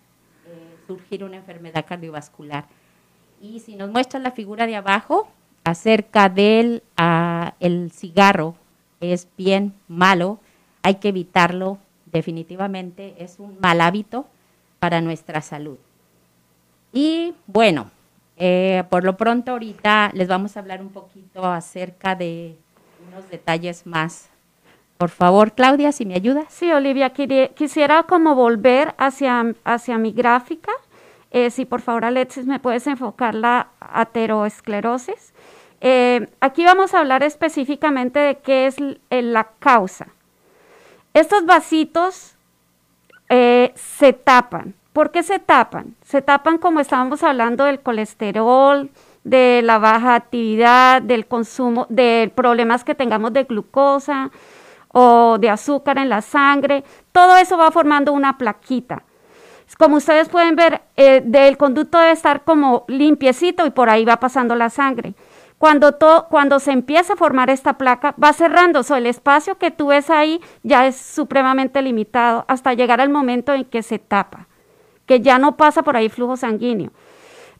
surgir 0.87 1.25
una 1.25 1.37
enfermedad 1.37 1.87
cardiovascular. 1.87 2.67
Y 3.41 3.61
si 3.61 3.77
nos 3.77 3.91
muestra 3.91 4.19
la 4.21 4.31
figura 4.31 4.67
de 4.67 4.77
abajo, 4.77 5.29
acerca 5.65 6.29
del 6.29 6.83
ah, 6.97 7.55
el 7.61 7.91
cigarro, 7.91 8.55
es 9.01 9.29
bien 9.37 9.75
malo, 9.89 10.39
hay 10.83 10.97
que 10.97 11.09
evitarlo 11.09 11.79
definitivamente, 12.07 13.15
es 13.19 13.39
un 13.39 13.59
mal 13.61 13.81
hábito 13.81 14.27
para 14.79 15.01
nuestra 15.01 15.43
salud. 15.43 15.79
Y 16.93 17.35
bueno, 17.47 17.91
eh, 18.37 18.85
por 18.91 19.05
lo 19.05 19.17
pronto 19.17 19.53
ahorita 19.53 20.11
les 20.15 20.29
vamos 20.29 20.57
a 20.57 20.61
hablar 20.61 20.81
un 20.81 20.91
poquito 20.91 21.45
acerca 21.45 22.15
de 22.15 22.57
unos 23.09 23.29
detalles 23.31 23.87
más. 23.87 24.29
Por 24.99 25.11
favor, 25.11 25.53
Claudia, 25.53 25.93
si 25.93 26.07
me 26.07 26.15
ayudas. 26.15 26.47
Sí, 26.49 26.73
Olivia, 26.73 27.11
quisiera 27.11 28.05
como 28.05 28.35
volver 28.35 28.95
hacia, 28.97 29.55
hacia 29.65 29.99
mi 29.99 30.13
gráfica. 30.13 30.73
Eh, 31.31 31.51
si 31.51 31.65
por 31.65 31.81
favor, 31.81 32.05
Alexis, 32.05 32.47
me 32.47 32.61
puedes 32.61 32.87
enfocar 32.87 33.35
la 33.35 33.69
ateroesclerosis. 33.81 35.35
Eh, 35.81 36.29
aquí 36.41 36.65
vamos 36.65 36.95
a 36.95 37.01
hablar 37.01 37.23
específicamente 37.23 38.19
de 38.19 38.39
qué 38.39 38.67
es 38.67 38.77
la 39.11 39.49
causa. 39.59 40.09
Estos 41.13 41.45
vasitos 41.47 42.35
se 43.29 44.13
tapan 44.13 44.75
¿Por 44.97 45.11
qué 45.11 45.23
se 45.23 45.39
tapan? 45.39 45.95
Se 46.01 46.23
tapan 46.23 46.57
como 46.57 46.81
estábamos 46.81 47.23
hablando 47.23 47.65
del 47.65 47.81
colesterol, 47.81 48.89
de 49.25 49.61
la 49.63 49.77
baja 49.77 50.15
actividad, 50.15 51.03
del 51.03 51.27
consumo, 51.27 51.85
de 51.91 52.33
problemas 52.35 52.83
que 52.83 52.95
tengamos 52.95 53.35
de 53.35 53.45
glucosa 53.45 54.31
o 54.89 55.37
de 55.39 55.51
azúcar 55.51 55.99
en 55.99 56.09
la 56.09 56.23
sangre. 56.23 56.83
Todo 57.13 57.37
eso 57.37 57.59
va 57.59 57.71
formando 57.71 58.15
una 58.15 58.39
plaquita. 58.39 59.03
Como 59.79 59.97
ustedes 59.97 60.29
pueden 60.29 60.57
ver, 60.57 60.83
eh, 60.97 61.23
el 61.33 61.57
conducto 61.57 61.99
debe 61.99 62.13
estar 62.13 62.45
como 62.45 62.85
limpiecito 62.89 63.67
y 63.67 63.71
por 63.71 63.91
ahí 63.91 64.05
va 64.05 64.21
pasando 64.21 64.55
la 64.55 64.71
sangre. 64.71 65.15
Cuando, 65.59 65.97
cuando 66.29 66.61
se 66.61 66.73
empieza 66.73 67.15
a 67.15 67.17
formar 67.17 67.51
esta 67.51 67.79
placa, 67.79 68.15
va 68.23 68.33
cerrando, 68.33 68.81
o 68.81 68.95
el 68.95 69.07
espacio 69.07 69.59
que 69.59 69.71
tú 69.71 69.89
ves 69.89 70.11
ahí 70.11 70.41
ya 70.63 70.87
es 70.87 70.97
supremamente 70.97 71.81
limitado 71.83 72.45
hasta 72.47 72.75
llegar 72.75 73.01
al 73.01 73.09
momento 73.09 73.55
en 73.55 73.65
que 73.65 73.83
se 73.83 73.99
tapa 73.99 74.47
que 75.07 75.21
ya 75.21 75.39
no 75.39 75.57
pasa 75.57 75.83
por 75.83 75.97
ahí 75.97 76.09
flujo 76.09 76.37
sanguíneo. 76.37 76.91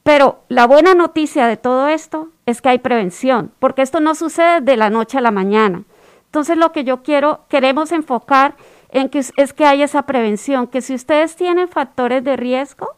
Pero 0.03 0.41
la 0.47 0.67
buena 0.67 0.93
noticia 0.93 1.47
de 1.47 1.57
todo 1.57 1.87
esto 1.87 2.29
es 2.45 2.61
que 2.61 2.69
hay 2.69 2.79
prevención, 2.79 3.51
porque 3.59 3.81
esto 3.81 3.99
no 3.99 4.15
sucede 4.15 4.61
de 4.61 4.77
la 4.77 4.89
noche 4.89 5.17
a 5.17 5.21
la 5.21 5.31
mañana. 5.31 5.83
Entonces 6.25 6.57
lo 6.57 6.71
que 6.71 6.83
yo 6.83 7.03
quiero, 7.03 7.41
queremos 7.49 7.91
enfocar 7.91 8.55
en 8.89 9.09
que 9.09 9.19
es 9.19 9.53
que 9.53 9.65
hay 9.65 9.81
esa 9.81 10.03
prevención, 10.03 10.67
que 10.67 10.81
si 10.81 10.93
ustedes 10.93 11.35
tienen 11.35 11.67
factores 11.67 12.23
de 12.23 12.37
riesgo, 12.37 12.95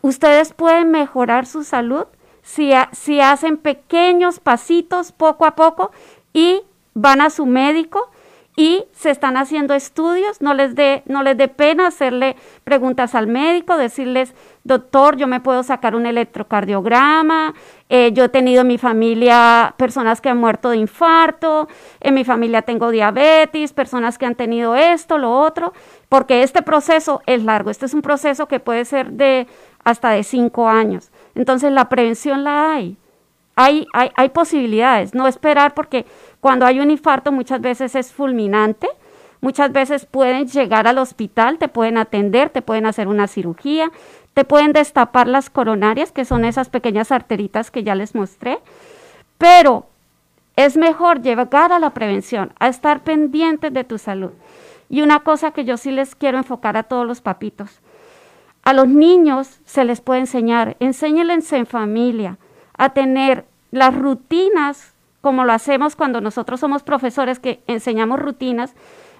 ustedes 0.00 0.52
pueden 0.52 0.90
mejorar 0.90 1.46
su 1.46 1.64
salud 1.64 2.06
si, 2.42 2.72
si 2.92 3.20
hacen 3.20 3.56
pequeños 3.56 4.40
pasitos 4.40 5.12
poco 5.12 5.46
a 5.46 5.54
poco 5.54 5.92
y 6.32 6.62
van 6.94 7.20
a 7.20 7.30
su 7.30 7.46
médico 7.46 8.10
y 8.56 8.84
se 8.92 9.10
están 9.10 9.36
haciendo 9.36 9.74
estudios, 9.74 10.42
no 10.42 10.52
les 10.52 10.74
dé 10.74 11.02
no 11.06 11.22
les 11.22 11.38
dé 11.38 11.48
pena 11.48 11.86
hacerle 11.86 12.36
preguntas 12.64 13.14
al 13.14 13.26
médico, 13.26 13.78
decirles, 13.78 14.34
doctor, 14.64 15.16
yo 15.16 15.26
me 15.26 15.40
puedo 15.40 15.62
sacar 15.62 15.94
un 15.94 16.06
electrocardiograma, 16.06 17.54
eh, 17.88 18.12
yo 18.12 18.24
he 18.24 18.28
tenido 18.28 18.62
en 18.62 18.68
mi 18.68 18.78
familia 18.78 19.74
personas 19.76 20.20
que 20.20 20.28
han 20.28 20.38
muerto 20.38 20.70
de 20.70 20.76
infarto, 20.76 21.68
en 22.00 22.14
mi 22.14 22.24
familia 22.24 22.62
tengo 22.62 22.90
diabetes, 22.90 23.72
personas 23.72 24.18
que 24.18 24.26
han 24.26 24.34
tenido 24.34 24.76
esto, 24.76 25.18
lo 25.18 25.36
otro, 25.38 25.72
porque 26.08 26.42
este 26.42 26.62
proceso 26.62 27.22
es 27.26 27.42
largo, 27.42 27.70
este 27.70 27.86
es 27.86 27.94
un 27.94 28.02
proceso 28.02 28.46
que 28.46 28.60
puede 28.60 28.84
ser 28.84 29.12
de 29.12 29.46
hasta 29.84 30.10
de 30.10 30.22
cinco 30.22 30.68
años. 30.68 31.10
Entonces 31.34 31.72
la 31.72 31.88
prevención 31.88 32.44
la 32.44 32.72
hay. 32.72 32.96
Hay, 33.54 33.86
hay, 33.92 34.10
hay 34.16 34.30
posibilidades, 34.30 35.14
no 35.14 35.28
esperar 35.28 35.74
porque 35.74 36.06
cuando 36.40 36.64
hay 36.64 36.80
un 36.80 36.90
infarto 36.90 37.32
muchas 37.32 37.60
veces 37.60 37.94
es 37.94 38.10
fulminante, 38.10 38.88
muchas 39.42 39.72
veces 39.72 40.06
pueden 40.06 40.46
llegar 40.46 40.86
al 40.86 40.96
hospital, 40.96 41.58
te 41.58 41.68
pueden 41.68 41.98
atender, 41.98 42.48
te 42.48 42.62
pueden 42.62 42.86
hacer 42.86 43.08
una 43.08 43.26
cirugía, 43.26 43.92
te 44.34 44.44
pueden 44.44 44.72
destapar 44.72 45.28
las 45.28 45.50
coronarias, 45.50 46.12
que 46.12 46.24
son 46.24 46.44
esas 46.44 46.68
pequeñas 46.68 47.12
arteritas 47.12 47.70
que 47.70 47.84
ya 47.84 47.94
les 47.94 48.14
mostré, 48.14 48.58
pero 49.38 49.86
es 50.56 50.76
mejor 50.76 51.22
llegar 51.22 51.72
a 51.72 51.78
la 51.78 51.90
prevención, 51.90 52.52
a 52.58 52.68
estar 52.68 53.02
pendientes 53.02 53.72
de 53.72 53.84
tu 53.84 53.98
salud. 53.98 54.32
Y 54.88 55.02
una 55.02 55.20
cosa 55.20 55.52
que 55.52 55.64
yo 55.64 55.76
sí 55.76 55.90
les 55.90 56.14
quiero 56.14 56.38
enfocar 56.38 56.76
a 56.76 56.82
todos 56.82 57.06
los 57.06 57.20
papitos, 57.20 57.80
a 58.62 58.72
los 58.72 58.88
niños 58.88 59.60
se 59.64 59.84
les 59.84 60.00
puede 60.00 60.20
enseñar, 60.20 60.76
enséñeles 60.80 61.52
en 61.52 61.66
familia 61.66 62.38
a 62.76 62.90
tener 62.90 63.46
las 63.70 63.94
rutinas 63.96 64.92
como 65.20 65.44
lo 65.44 65.52
hacemos 65.52 65.96
cuando 65.96 66.20
nosotros 66.20 66.60
somos 66.60 66.82
profesores 66.82 67.38
que 67.38 67.62
enseñamos 67.66 68.18
rutinas, 68.18 68.74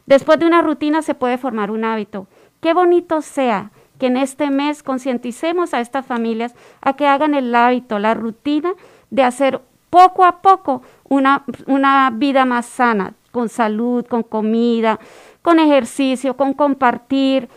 después 0.05 0.39
de 0.39 0.47
una 0.47 0.61
rutina 0.61 1.01
se 1.01 1.15
puede 1.15 1.39
formar 1.39 1.71
un 1.71 1.85
hábito. 1.85 2.27
Qué 2.61 2.75
bonito 2.75 3.23
sea 3.23 3.71
que 4.03 4.09
en 4.09 4.17
este 4.17 4.51
mes 4.51 4.83
concienticemos 4.83 5.75
a 5.75 5.81
estas 5.81 6.05
familias 6.05 6.57
a 6.81 6.97
que 6.97 7.07
hagan 7.07 7.37
el 7.37 7.55
hábito, 7.55 8.01
la 8.01 8.15
rutina 8.15 8.73
de 9.11 9.23
hacer 9.23 9.61
poco 9.91 10.25
a 10.25 10.43
poco 10.43 10.83
una, 11.09 11.45
una 11.69 12.11
vida 12.13 12.45
más 12.45 12.67
sana, 12.67 13.15
con 13.31 13.49
salud, 13.49 14.05
con 14.05 14.25
comida, 14.25 14.99
con 15.41 15.61
ejercicio, 15.61 16.37
con 16.37 16.53
compartir, 16.53 17.49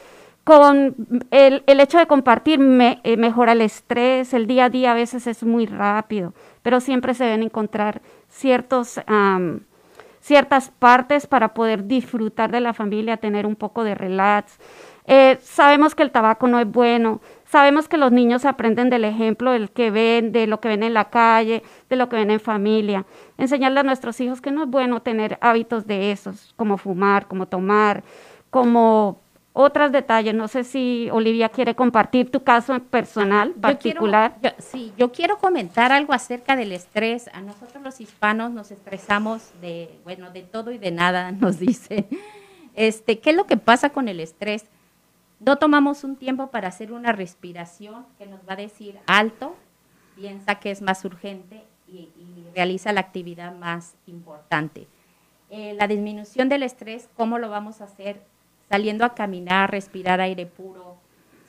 con 0.44 0.94
el, 1.32 1.64
el 1.66 1.80
hecho 1.80 1.98
de 1.98 2.06
compartir 2.06 2.60
eh, 2.62 3.18
mejora 3.18 3.54
el 3.54 3.62
estrés, 3.62 4.32
el 4.36 4.46
día 4.46 4.66
a 4.66 4.70
día 4.70 4.92
a 4.92 4.94
veces 4.94 5.26
es 5.26 5.44
muy 5.44 5.66
rápido, 5.66 6.36
pero 6.62 6.80
siempre 6.80 7.16
se 7.16 7.24
deben 7.24 7.42
encontrar 7.42 8.04
ciertos, 8.30 9.02
ciertas 10.22 10.70
partes 10.78 11.26
para 11.26 11.56
poder 11.56 11.88
disfrutar 11.88 12.52
de 12.52 12.62
la 12.62 12.76
familia, 12.76 13.18
tener 13.18 13.48
un 13.48 13.56
poco 13.56 13.84
de 13.84 13.96
relax. 13.96 14.60
Eh, 15.08 15.38
sabemos 15.44 15.94
que 15.94 16.04
el 16.04 16.12
tabaco 16.12 16.48
no 16.48 16.60
es 16.60 16.70
bueno, 16.70 17.22
sabemos 17.46 17.88
que 17.88 17.98
los 17.98 18.12
niños 18.12 18.44
aprenden 18.44 18.90
del 18.90 19.06
ejemplo 19.06 19.52
del 19.52 19.70
que 19.70 19.92
ven, 19.92 20.32
de 20.32 20.48
lo 20.48 20.60
que 20.60 20.68
ven 20.68 20.84
en 20.84 20.94
la 20.94 21.10
calle, 21.10 21.64
de 21.90 21.96
lo 21.96 22.10
que 22.10 22.16
ven 22.16 22.32
en 22.32 22.40
familia. 22.40 23.06
Enseñarle 23.38 23.82
a 23.82 23.84
nuestros 23.84 24.20
hijos 24.20 24.42
que 24.42 24.52
no 24.52 24.64
es 24.64 24.70
bueno 24.70 25.02
tener 25.02 25.38
hábitos 25.42 25.86
de 25.86 26.12
esos, 26.12 26.54
como 26.56 26.78
fumar, 26.78 27.28
como 27.28 27.48
tomar, 27.48 28.04
como 28.50 29.22
otros 29.54 29.92
detalles. 29.92 30.36
No 30.36 30.48
sé 30.48 30.64
si 30.64 31.10
Olivia 31.12 31.50
quiere 31.50 31.76
compartir 31.76 32.30
tu 32.30 32.44
caso 32.44 32.78
personal 32.80 33.52
particular. 33.54 34.36
sí, 34.60 34.92
yo 34.98 35.12
quiero 35.12 35.38
comentar 35.38 35.92
algo 35.92 36.14
acerca 36.14 36.56
del 36.56 36.72
estrés. 36.72 37.30
A 37.34 37.42
nosotros 37.42 37.82
los 37.84 38.02
hispanos 38.02 38.52
nos 38.52 38.72
estresamos 38.72 39.52
de, 39.62 39.98
bueno, 40.04 40.30
de 40.32 40.42
todo 40.42 40.72
y 40.72 40.78
de 40.78 40.92
nada, 40.92 41.32
nos 41.40 41.60
dice. 41.60 42.06
Este, 42.74 43.20
¿qué 43.20 43.30
es 43.30 43.36
lo 43.36 43.46
que 43.46 43.56
pasa 43.56 43.92
con 43.92 44.10
el 44.10 44.20
estrés? 44.20 44.66
No 45.40 45.58
tomamos 45.58 46.04
un 46.04 46.16
tiempo 46.16 46.48
para 46.48 46.68
hacer 46.68 46.92
una 46.92 47.12
respiración 47.12 48.06
que 48.18 48.26
nos 48.26 48.40
va 48.48 48.54
a 48.54 48.58
decir 48.58 48.98
alto, 49.08 49.56
piensa 50.16 50.56
que 50.56 50.72
es 50.72 50.82
más 50.82 51.04
urgente 51.06 51.64
y, 51.88 52.10
realiza 52.54 52.94
la 52.94 53.02
actividad 53.02 53.54
más 53.54 53.96
importante. 54.08 54.88
Eh, 55.50 55.74
la 55.74 55.88
disminución 55.88 56.48
del 56.48 56.64
estrés, 56.64 57.10
¿cómo 57.18 57.38
lo 57.38 57.50
vamos 57.50 57.82
a 57.82 57.84
hacer? 57.84 58.22
saliendo 58.70 59.06
a 59.06 59.14
caminar, 59.14 59.72
respirar 59.72 60.22
aire 60.22 60.46
puro. 60.46 60.98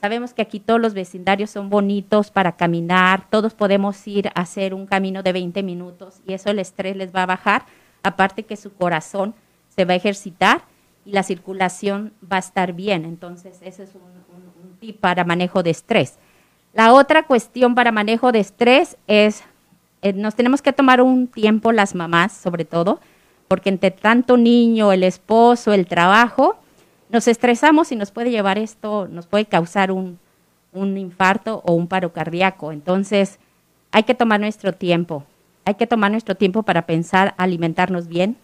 Sabemos 0.01 0.35
que 0.35 0.43
aquí 0.43 0.61
todos 0.61 0.81
los 0.81 0.95
vecindarios 0.95 1.51
son 1.51 1.71
bonitos 1.71 2.31
para 2.31 2.53
caminar, 2.53 3.29
todos 3.31 3.55
podemos 3.55 4.07
ir 4.07 4.29
a 4.29 4.43
hacer 4.43 4.75
un 4.75 4.87
camino 4.87 5.23
de 5.23 5.33
20 5.33 5.63
minutos 5.63 6.21
y 6.27 6.35
eso 6.35 6.51
el 6.51 6.59
estrés 6.59 6.97
les 6.97 7.15
va 7.15 7.23
a 7.23 7.27
bajar, 7.27 7.65
aparte 8.03 8.45
que 8.45 8.57
su 8.57 8.73
corazón 8.75 9.35
se 9.75 9.85
va 9.85 9.95
a 9.95 9.97
ejercitar 9.97 10.63
y 11.07 11.13
la 11.13 11.23
circulación 11.23 12.13
va 12.21 12.37
a 12.37 12.41
estar 12.41 12.73
bien. 12.73 13.05
Entonces, 13.05 13.61
ese 13.63 13.85
es 13.85 13.95
un, 13.95 14.27
tip 14.81 15.01
para 15.01 15.25
manejo 15.25 15.63
de 15.63 15.71
estrés. 15.71 16.19
La 16.75 16.93
otra 16.93 17.23
cuestión 17.23 17.75
para 17.75 17.93
manejo 17.93 18.31
de 18.31 18.41
estrés 18.41 18.99
es, 19.07 19.43
eh, 20.03 20.13
nos 20.13 20.35
tenemos 20.35 20.61
que 20.61 20.75
tomar 20.75 21.01
un 21.01 21.29
tiempo 21.29 21.73
las 21.73 21.95
mamás, 21.95 22.33
sobre 22.33 22.67
todo, 22.67 23.01
porque 23.49 23.71
entre 23.71 23.91
tanto 23.91 24.37
niño, 24.37 24.93
el 24.93 25.03
esposo, 25.03 25.73
el 25.73 25.87
trabajo, 25.87 26.59
nos 27.09 27.27
estresamos 27.27 27.91
y 27.91 27.97
nos 27.97 28.11
puede 28.11 28.31
llevar 28.31 28.59
esto, 28.59 29.09
nos 29.11 29.27
puede 29.27 29.47
causar 29.47 29.91
un, 29.93 30.19
infarto 30.75 31.63
o 31.65 31.73
un 31.73 31.87
paro 31.87 32.13
cardíaco. 32.13 32.71
Entonces, 32.71 33.39
hay 33.93 34.03
que 34.03 34.15
tomar 34.15 34.41
nuestro 34.41 34.75
tiempo. 34.75 35.25
hay 35.65 35.75
que 35.77 35.87
tomar 35.87 36.11
nuestro 36.11 36.35
tiempo 36.35 36.63
para 36.65 36.87
pensar, 36.87 37.35
alimentarnos 37.39 38.09
bien, 38.09 38.37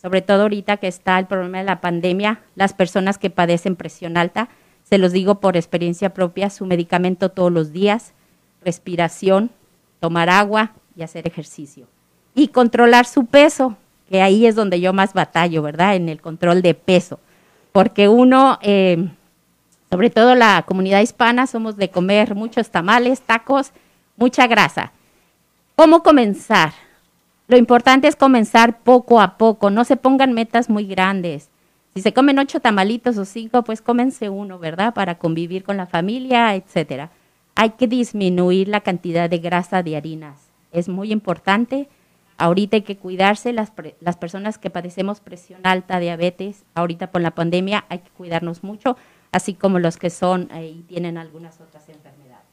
sobre 0.00 0.22
todo 0.22 0.42
ahorita 0.42 0.76
que 0.76 0.88
está 0.88 1.18
el 1.18 1.26
problema 1.26 1.58
de 1.58 1.64
la 1.64 1.80
pandemia, 1.80 2.40
las 2.54 2.72
personas 2.72 3.18
que 3.18 3.30
padecen 3.30 3.76
presión 3.76 4.16
alta, 4.16 4.48
se 4.84 4.98
los 4.98 5.12
digo 5.12 5.40
por 5.40 5.56
experiencia 5.56 6.14
propia, 6.14 6.50
su 6.50 6.64
medicamento 6.64 7.30
todos 7.30 7.52
los 7.52 7.72
días, 7.72 8.14
respiración, 8.64 9.50
tomar 10.00 10.30
agua 10.30 10.72
y 10.96 11.02
hacer 11.02 11.26
ejercicio. 11.26 11.86
Y 12.34 12.48
controlar 12.48 13.04
su 13.04 13.26
peso, 13.26 13.76
que 14.08 14.22
ahí 14.22 14.46
es 14.46 14.54
donde 14.54 14.80
yo 14.80 14.92
más 14.92 15.12
batallo, 15.12 15.62
¿verdad? 15.62 15.96
En 15.96 16.08
el 16.08 16.20
control 16.20 16.62
de 16.62 16.74
peso. 16.74 17.18
Porque 17.72 18.08
uno, 18.08 18.58
eh, 18.62 19.08
sobre 19.90 20.10
todo 20.10 20.34
la 20.34 20.62
comunidad 20.66 21.00
hispana, 21.00 21.46
somos 21.46 21.76
de 21.76 21.90
comer 21.90 22.34
muchos 22.34 22.70
tamales, 22.70 23.20
tacos, 23.20 23.72
mucha 24.16 24.46
grasa. 24.46 24.92
¿Cómo 25.74 26.02
comenzar? 26.02 26.72
Lo 27.48 27.56
importante 27.56 28.08
es 28.08 28.14
comenzar 28.14 28.82
poco 28.82 29.22
a 29.22 29.38
poco, 29.38 29.70
no 29.70 29.84
se 29.84 29.96
pongan 29.96 30.34
metas 30.34 30.68
muy 30.68 30.84
grandes. 30.84 31.48
Si 31.94 32.02
se 32.02 32.12
comen 32.12 32.38
ocho 32.38 32.60
tamalitos 32.60 33.16
o 33.16 33.24
cinco, 33.24 33.64
pues 33.64 33.80
cómense 33.80 34.28
uno, 34.28 34.58
¿verdad? 34.58 34.92
Para 34.92 35.18
convivir 35.18 35.64
con 35.64 35.78
la 35.78 35.86
familia, 35.86 36.54
etcétera. 36.54 37.10
Hay 37.54 37.70
que 37.70 37.88
disminuir 37.88 38.68
la 38.68 38.82
cantidad 38.82 39.30
de 39.30 39.38
grasa 39.38 39.82
de 39.82 39.96
harinas. 39.96 40.50
Es 40.72 40.90
muy 40.90 41.10
importante. 41.10 41.88
Ahorita 42.36 42.76
hay 42.76 42.82
que 42.82 42.98
cuidarse, 42.98 43.54
las, 43.54 43.72
las 44.00 44.18
personas 44.18 44.58
que 44.58 44.68
padecemos 44.68 45.20
presión 45.20 45.62
alta, 45.64 45.98
diabetes, 46.00 46.64
ahorita 46.74 47.06
con 47.06 47.22
la 47.22 47.30
pandemia 47.30 47.86
hay 47.88 48.00
que 48.00 48.10
cuidarnos 48.10 48.62
mucho, 48.62 48.98
así 49.32 49.54
como 49.54 49.78
los 49.78 49.96
que 49.96 50.10
son 50.10 50.50
eh, 50.52 50.68
y 50.68 50.82
tienen 50.82 51.16
algunas 51.16 51.62
otras 51.62 51.88
enfermedades. 51.88 52.47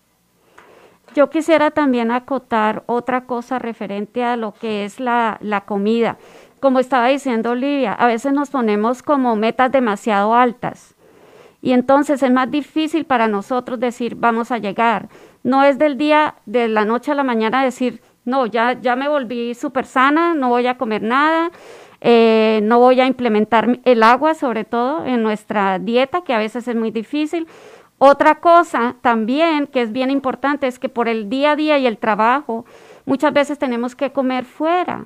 Yo 1.14 1.30
quisiera 1.30 1.72
también 1.72 2.12
acotar 2.12 2.84
otra 2.88 3.26
cosa 3.26 3.60
referente 3.60 4.24
a 4.24 4.36
lo 4.36 4.54
que 4.54 4.86
es 4.86 5.00
la, 5.00 5.38
la 5.42 5.62
comida. 5.62 6.18
Como 6.60 6.80
estaba 6.80 7.08
diciendo 7.08 7.52
Olivia, 7.52 7.94
a 7.94 8.08
veces 8.08 8.34
nos 8.34 8.50
ponemos 8.50 9.04
como 9.04 9.36
metas 9.36 9.72
demasiado 9.72 10.34
altas 10.34 10.96
y 11.66 11.74
entonces 11.74 12.22
es 12.22 12.32
más 12.32 12.52
difícil 12.52 13.06
para 13.06 13.28
nosotros 13.28 13.80
decir 13.80 14.16
vamos 14.16 14.52
a 14.52 14.60
llegar. 14.60 15.10
No 15.42 15.64
es 15.64 15.80
del 15.80 15.98
día, 15.98 16.36
de 16.46 16.68
la 16.68 16.86
noche 16.86 17.12
a 17.12 17.16
la 17.16 17.24
mañana 17.24 17.64
decir, 17.64 18.02
no, 18.24 18.46
ya, 18.46 18.80
ya 18.80 18.96
me 18.96 19.10
volví 19.10 19.56
súper 19.56 19.88
sana, 19.88 20.36
no 20.36 20.50
voy 20.50 20.68
a 20.68 20.78
comer 20.78 21.02
nada, 21.02 21.50
eh, 22.02 22.60
no 22.62 22.78
voy 22.78 23.02
a 23.02 23.08
implementar 23.08 23.80
el 23.84 24.04
agua 24.04 24.36
sobre 24.36 24.64
todo 24.64 25.06
en 25.08 25.24
nuestra 25.24 25.80
dieta, 25.80 26.24
que 26.24 26.36
a 26.36 26.38
veces 26.38 26.68
es 26.68 26.76
muy 26.76 26.92
difícil. 26.92 27.48
Otra 27.98 28.36
cosa 28.40 28.96
también 29.02 29.68
que 29.68 29.82
es 29.82 29.92
bien 29.92 30.12
importante 30.12 30.68
es 30.68 30.80
que 30.80 30.90
por 30.90 31.08
el 31.08 31.30
día 31.30 31.52
a 31.52 31.56
día 31.56 31.78
y 31.78 31.88
el 31.88 31.98
trabajo, 31.98 32.66
muchas 33.06 33.32
veces 33.34 33.58
tenemos 33.58 33.96
que 33.96 34.12
comer 34.12 34.44
fuera. 34.44 35.06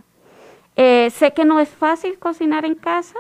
Eh, 0.76 1.10
sé 1.12 1.34
que 1.34 1.46
no 1.46 1.60
es 1.60 1.70
fácil 1.70 2.18
cocinar 2.18 2.66
en 2.66 2.76
casa, 2.76 3.18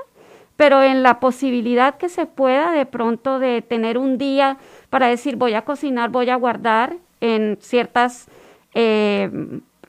pero 0.55 0.81
en 0.81 1.03
la 1.03 1.19
posibilidad 1.19 1.97
que 1.97 2.09
se 2.09 2.25
pueda 2.25 2.71
de 2.71 2.85
pronto 2.85 3.39
de 3.39 3.61
tener 3.61 3.97
un 3.97 4.17
día 4.17 4.57
para 4.89 5.07
decir 5.07 5.35
voy 5.35 5.53
a 5.53 5.63
cocinar, 5.63 6.09
voy 6.09 6.29
a 6.29 6.35
guardar 6.35 6.95
en 7.21 7.57
ciertas, 7.61 8.27
eh, 8.73 9.29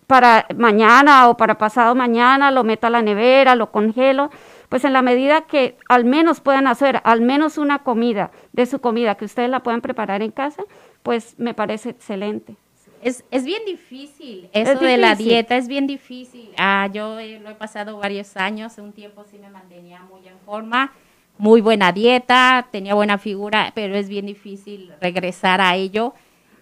para 0.06 0.46
mañana 0.56 1.28
o 1.28 1.36
para 1.36 1.56
pasado 1.56 1.94
mañana, 1.94 2.50
lo 2.50 2.64
meto 2.64 2.86
a 2.86 2.90
la 2.90 3.02
nevera, 3.02 3.54
lo 3.54 3.70
congelo, 3.70 4.30
pues 4.70 4.84
en 4.84 4.94
la 4.94 5.02
medida 5.02 5.42
que 5.42 5.76
al 5.88 6.04
menos 6.04 6.40
puedan 6.40 6.66
hacer 6.68 7.02
al 7.04 7.20
menos 7.20 7.58
una 7.58 7.80
comida 7.80 8.30
de 8.52 8.64
su 8.66 8.80
comida 8.80 9.16
que 9.16 9.24
ustedes 9.26 9.50
la 9.50 9.64
puedan 9.64 9.82
preparar 9.82 10.22
en 10.22 10.30
casa, 10.30 10.62
pues 11.02 11.34
me 11.38 11.52
parece 11.52 11.90
excelente. 11.90 12.56
Es, 13.02 13.24
es 13.30 13.44
bien 13.44 13.62
difícil, 13.66 14.48
eso 14.52 14.78
de 14.78 14.96
la 14.96 15.16
dieta 15.16 15.56
es 15.56 15.66
bien 15.66 15.86
difícil. 15.86 16.50
Ah, 16.56 16.88
yo 16.92 17.16
lo 17.16 17.50
he 17.50 17.54
pasado 17.54 17.98
varios 17.98 18.36
años, 18.36 18.78
un 18.78 18.92
tiempo 18.92 19.24
sí 19.28 19.38
me 19.38 19.50
mantenía 19.50 20.02
muy 20.02 20.28
en 20.28 20.38
forma, 20.46 20.92
muy 21.36 21.60
buena 21.60 21.90
dieta, 21.90 22.68
tenía 22.70 22.94
buena 22.94 23.18
figura, 23.18 23.72
pero 23.74 23.96
es 23.96 24.08
bien 24.08 24.26
difícil 24.26 24.92
regresar 25.00 25.60
a 25.60 25.74
ello. 25.74 26.14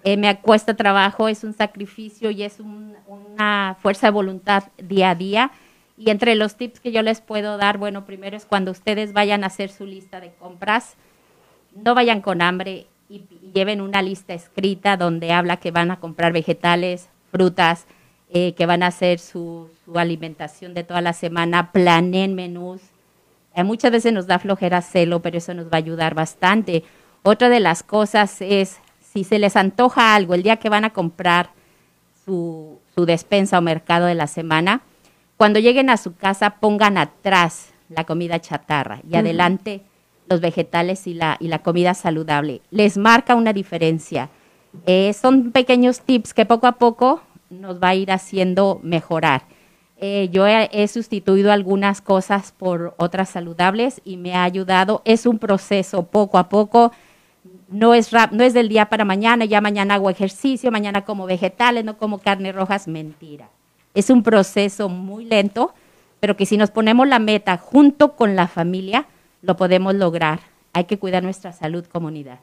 Eh, 0.05 0.16
me 0.16 0.35
cuesta 0.38 0.75
trabajo, 0.75 1.29
es 1.29 1.44
un 1.44 1.53
sacrificio 1.53 2.31
y 2.31 2.42
es 2.42 2.59
una 2.61 3.77
fuerza 3.83 4.07
de 4.07 4.12
voluntad 4.12 4.64
día 4.79 5.11
a 5.11 5.14
día. 5.14 5.51
Y 5.99 6.11
entre 6.11 6.37
los 6.37 6.55
tips 6.55 6.79
que 6.79 6.93
yo 6.93 7.03
les 7.03 7.21
puedo 7.21 7.57
dar, 7.57 7.77
bueno, 7.77 8.07
primero 8.07 8.37
es 8.37 8.47
cuando 8.47 8.71
ustedes 8.71 9.13
vayan 9.13 9.43
a 9.43 9.49
hacer 9.49 9.69
su 9.69 9.85
lista 9.85 10.21
de 10.21 10.33
compras, 10.33 10.95
no 11.75 11.95
vayan 11.95 12.21
con 12.21 12.41
hambre 12.41 12.87
y, 13.09 13.25
lleven 13.53 13.81
una 13.81 14.01
lista 14.01 14.35
escrita 14.35 14.97
donde 14.97 15.33
habla 15.33 15.57
que 15.57 15.73
van 15.73 15.91
a 15.91 15.99
comprar 15.99 16.33
vegetales, 16.33 17.09
frutas, 17.33 17.87
eh, 18.31 18.53
que 18.53 18.67
van 18.67 18.83
a 18.83 18.89
hacer 18.89 19.19
su, 19.19 19.71
alimentación 19.95 20.75
de 20.75 20.85
toda 20.85 21.01
la 21.01 21.15
semana, 21.15 21.73
planeen 21.73 22.35
menús. 22.35 22.81
Eh, 23.55 23.65
muchas 23.65 23.91
veces 23.91 24.13
nos 24.13 24.27
da 24.27 24.39
flojera 24.39 24.83
celo, 24.83 25.21
pero 25.21 25.39
eso 25.39 25.53
nos 25.55 25.67
va 25.67 25.73
a 25.73 25.77
ayudar 25.79 26.15
bastante. 26.15 26.85
Otra 27.25 27.49
de 27.49 27.59
las 27.59 27.83
cosas 27.83 28.41
es, 28.41 28.79
si 29.01 29.25
se 29.25 29.41
les 29.41 29.57
antoja 29.57 30.15
algo 30.15 30.35
el 30.35 30.45
día 30.45 30.59
que 30.59 30.69
van 30.69 30.85
a 30.85 30.91
comprar 30.91 31.51
su, 32.25 32.79
su 32.95 33.05
despensa 33.05 33.59
o 33.59 33.63
mercado 33.63 34.07
de 34.07 34.15
la 34.15 34.27
semana, 34.29 34.83
cuando 35.38 35.61
lleguen 35.61 35.88
a 35.88 35.96
su 35.96 36.16
casa 36.16 36.59
pongan 36.59 36.98
atrás 36.98 37.72
la 37.88 38.05
comida 38.05 38.40
chatarra 38.40 39.01
y 39.09 39.16
adelante 39.16 39.83
los 40.29 40.40
vegetales 40.40 41.07
y 41.07 41.14
la, 41.14 41.37
y 41.40 41.48
la 41.48 41.61
comida 41.61 41.94
saludable. 41.94 42.61
Les 42.70 42.98
marca 42.98 43.35
una 43.35 43.55
diferencia. 43.55 44.29
Eh, 44.85 45.14
son 45.14 45.53
pequeños 45.53 46.01
tips 46.01 46.35
que 46.35 46.44
poco 46.44 46.66
a 46.66 46.72
poco 46.72 47.22
nos 47.51 47.81
va 47.83 47.90
a 47.90 47.94
ir 47.94 48.11
haciendo 48.11 48.81
mejorar. 48.83 49.44
Eh, 49.96 50.29
yo 50.31 50.46
he, 50.46 50.87
sustituido 50.88 51.51
algunas 51.51 52.01
cosas 52.01 52.53
por 52.53 52.94
otras 52.98 53.31
saludables 53.31 54.01
y 54.05 54.16
me 54.16 54.35
ha 54.35 54.42
ayudado. 54.42 55.03
Es 55.05 55.24
un 55.24 55.38
proceso 55.38 56.05
poco 56.05 56.38
a 56.38 56.48
poco. 56.48 56.92
No 57.68 57.94
es, 57.94 58.12
no 58.33 58.42
es 58.42 58.55
del 58.55 58.68
día 58.68 58.88
para 58.88 59.05
mañana, 59.05 59.44
ya 59.44 59.61
mañana 59.61 59.94
hago 59.94 60.11
ejercicio, 60.11 60.70
mañana 60.72 61.05
como 61.05 61.27
vegetales, 61.27 61.85
no 61.85 61.96
como 61.96 62.18
carne 62.18 62.51
rojas, 62.53 62.88
mentira. 62.88 63.51
Es 63.99 64.11
un 64.11 64.23
proceso 64.23 64.89
muy 64.89 65.25
lento, 65.25 65.75
pero 66.21 66.37
que 66.37 66.47
si 66.47 66.57
nos 66.57 66.71
ponemos 66.71 67.09
la 67.09 67.19
meta 67.19 67.57
junto 67.57 68.15
con 68.15 68.37
la 68.37 68.47
familia, 68.47 69.07
lo 69.43 69.57
podemos 69.57 69.93
lograr. 69.93 70.39
Hay 70.73 70.85
que 70.85 71.01
cuidar 71.01 71.25
nuestra 71.25 71.51
salud 71.51 71.85
comunidad. 71.85 72.39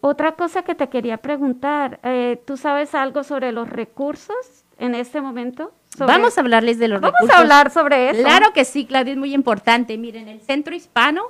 Otra 0.00 0.36
cosa 0.36 0.62
que 0.62 0.76
te 0.76 0.88
quería 0.88 1.16
preguntar, 1.16 1.98
eh, 2.04 2.40
¿tú 2.46 2.56
sabes 2.56 2.94
algo 2.94 3.24
sobre 3.24 3.50
los 3.50 3.68
recursos 3.68 4.36
en 4.78 4.94
este 4.94 5.20
momento? 5.20 5.72
Vamos 5.98 6.38
a 6.38 6.42
hablarles 6.42 6.78
de 6.78 6.86
los 6.86 7.00
recursos. 7.00 7.26
Vamos 7.26 7.36
a 7.36 7.40
hablar 7.40 7.72
sobre 7.72 8.10
eso. 8.10 8.22
Claro 8.22 8.52
que 8.52 8.64
sí, 8.64 8.86
Claudia, 8.86 9.14
es 9.14 9.18
muy 9.18 9.34
importante. 9.34 9.98
Miren, 9.98 10.28
el 10.28 10.40
Centro 10.40 10.72
Hispano 10.72 11.24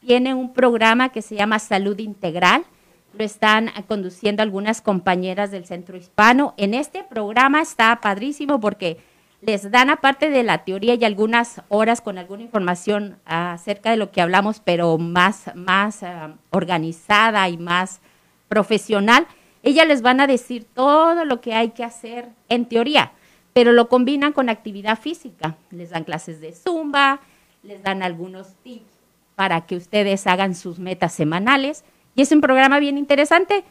tiene 0.00 0.32
un 0.32 0.54
programa 0.54 1.10
que 1.10 1.20
se 1.20 1.34
llama 1.34 1.58
Salud 1.58 1.98
Integral 1.98 2.64
lo 3.12 3.24
están 3.24 3.70
conduciendo 3.86 4.42
algunas 4.42 4.80
compañeras 4.80 5.50
del 5.50 5.66
Centro 5.66 5.96
Hispano. 5.96 6.54
En 6.56 6.74
este 6.74 7.04
programa 7.04 7.60
está 7.60 8.00
padrísimo 8.00 8.60
porque 8.60 8.98
les 9.40 9.70
dan 9.70 9.90
aparte 9.90 10.30
de 10.30 10.42
la 10.42 10.64
teoría 10.64 10.94
y 10.94 11.04
algunas 11.04 11.62
horas 11.68 12.00
con 12.00 12.18
alguna 12.18 12.42
información 12.42 13.18
acerca 13.24 13.90
de 13.90 13.96
lo 13.96 14.10
que 14.10 14.20
hablamos, 14.20 14.60
pero 14.60 14.98
más, 14.98 15.52
más 15.54 16.02
ah, 16.02 16.34
organizada 16.50 17.48
y 17.48 17.56
más 17.56 18.00
profesional. 18.48 19.26
Ellas 19.62 19.86
les 19.86 20.02
van 20.02 20.20
a 20.20 20.26
decir 20.26 20.64
todo 20.64 21.24
lo 21.24 21.40
que 21.40 21.54
hay 21.54 21.70
que 21.70 21.84
hacer 21.84 22.28
en 22.48 22.66
teoría, 22.66 23.12
pero 23.52 23.72
lo 23.72 23.88
combinan 23.88 24.32
con 24.32 24.48
actividad 24.48 24.98
física. 24.98 25.56
Les 25.70 25.90
dan 25.90 26.04
clases 26.04 26.40
de 26.40 26.52
zumba, 26.52 27.20
les 27.62 27.82
dan 27.82 28.02
algunos 28.02 28.54
tips 28.62 28.90
para 29.36 29.66
que 29.66 29.76
ustedes 29.76 30.26
hagan 30.26 30.54
sus 30.54 30.80
metas 30.80 31.12
semanales 31.12 31.84
y 32.18 32.22
es 32.22 32.32
un 32.32 32.40
programa 32.40 32.80
bien 32.80 32.98
interesante. 32.98 33.62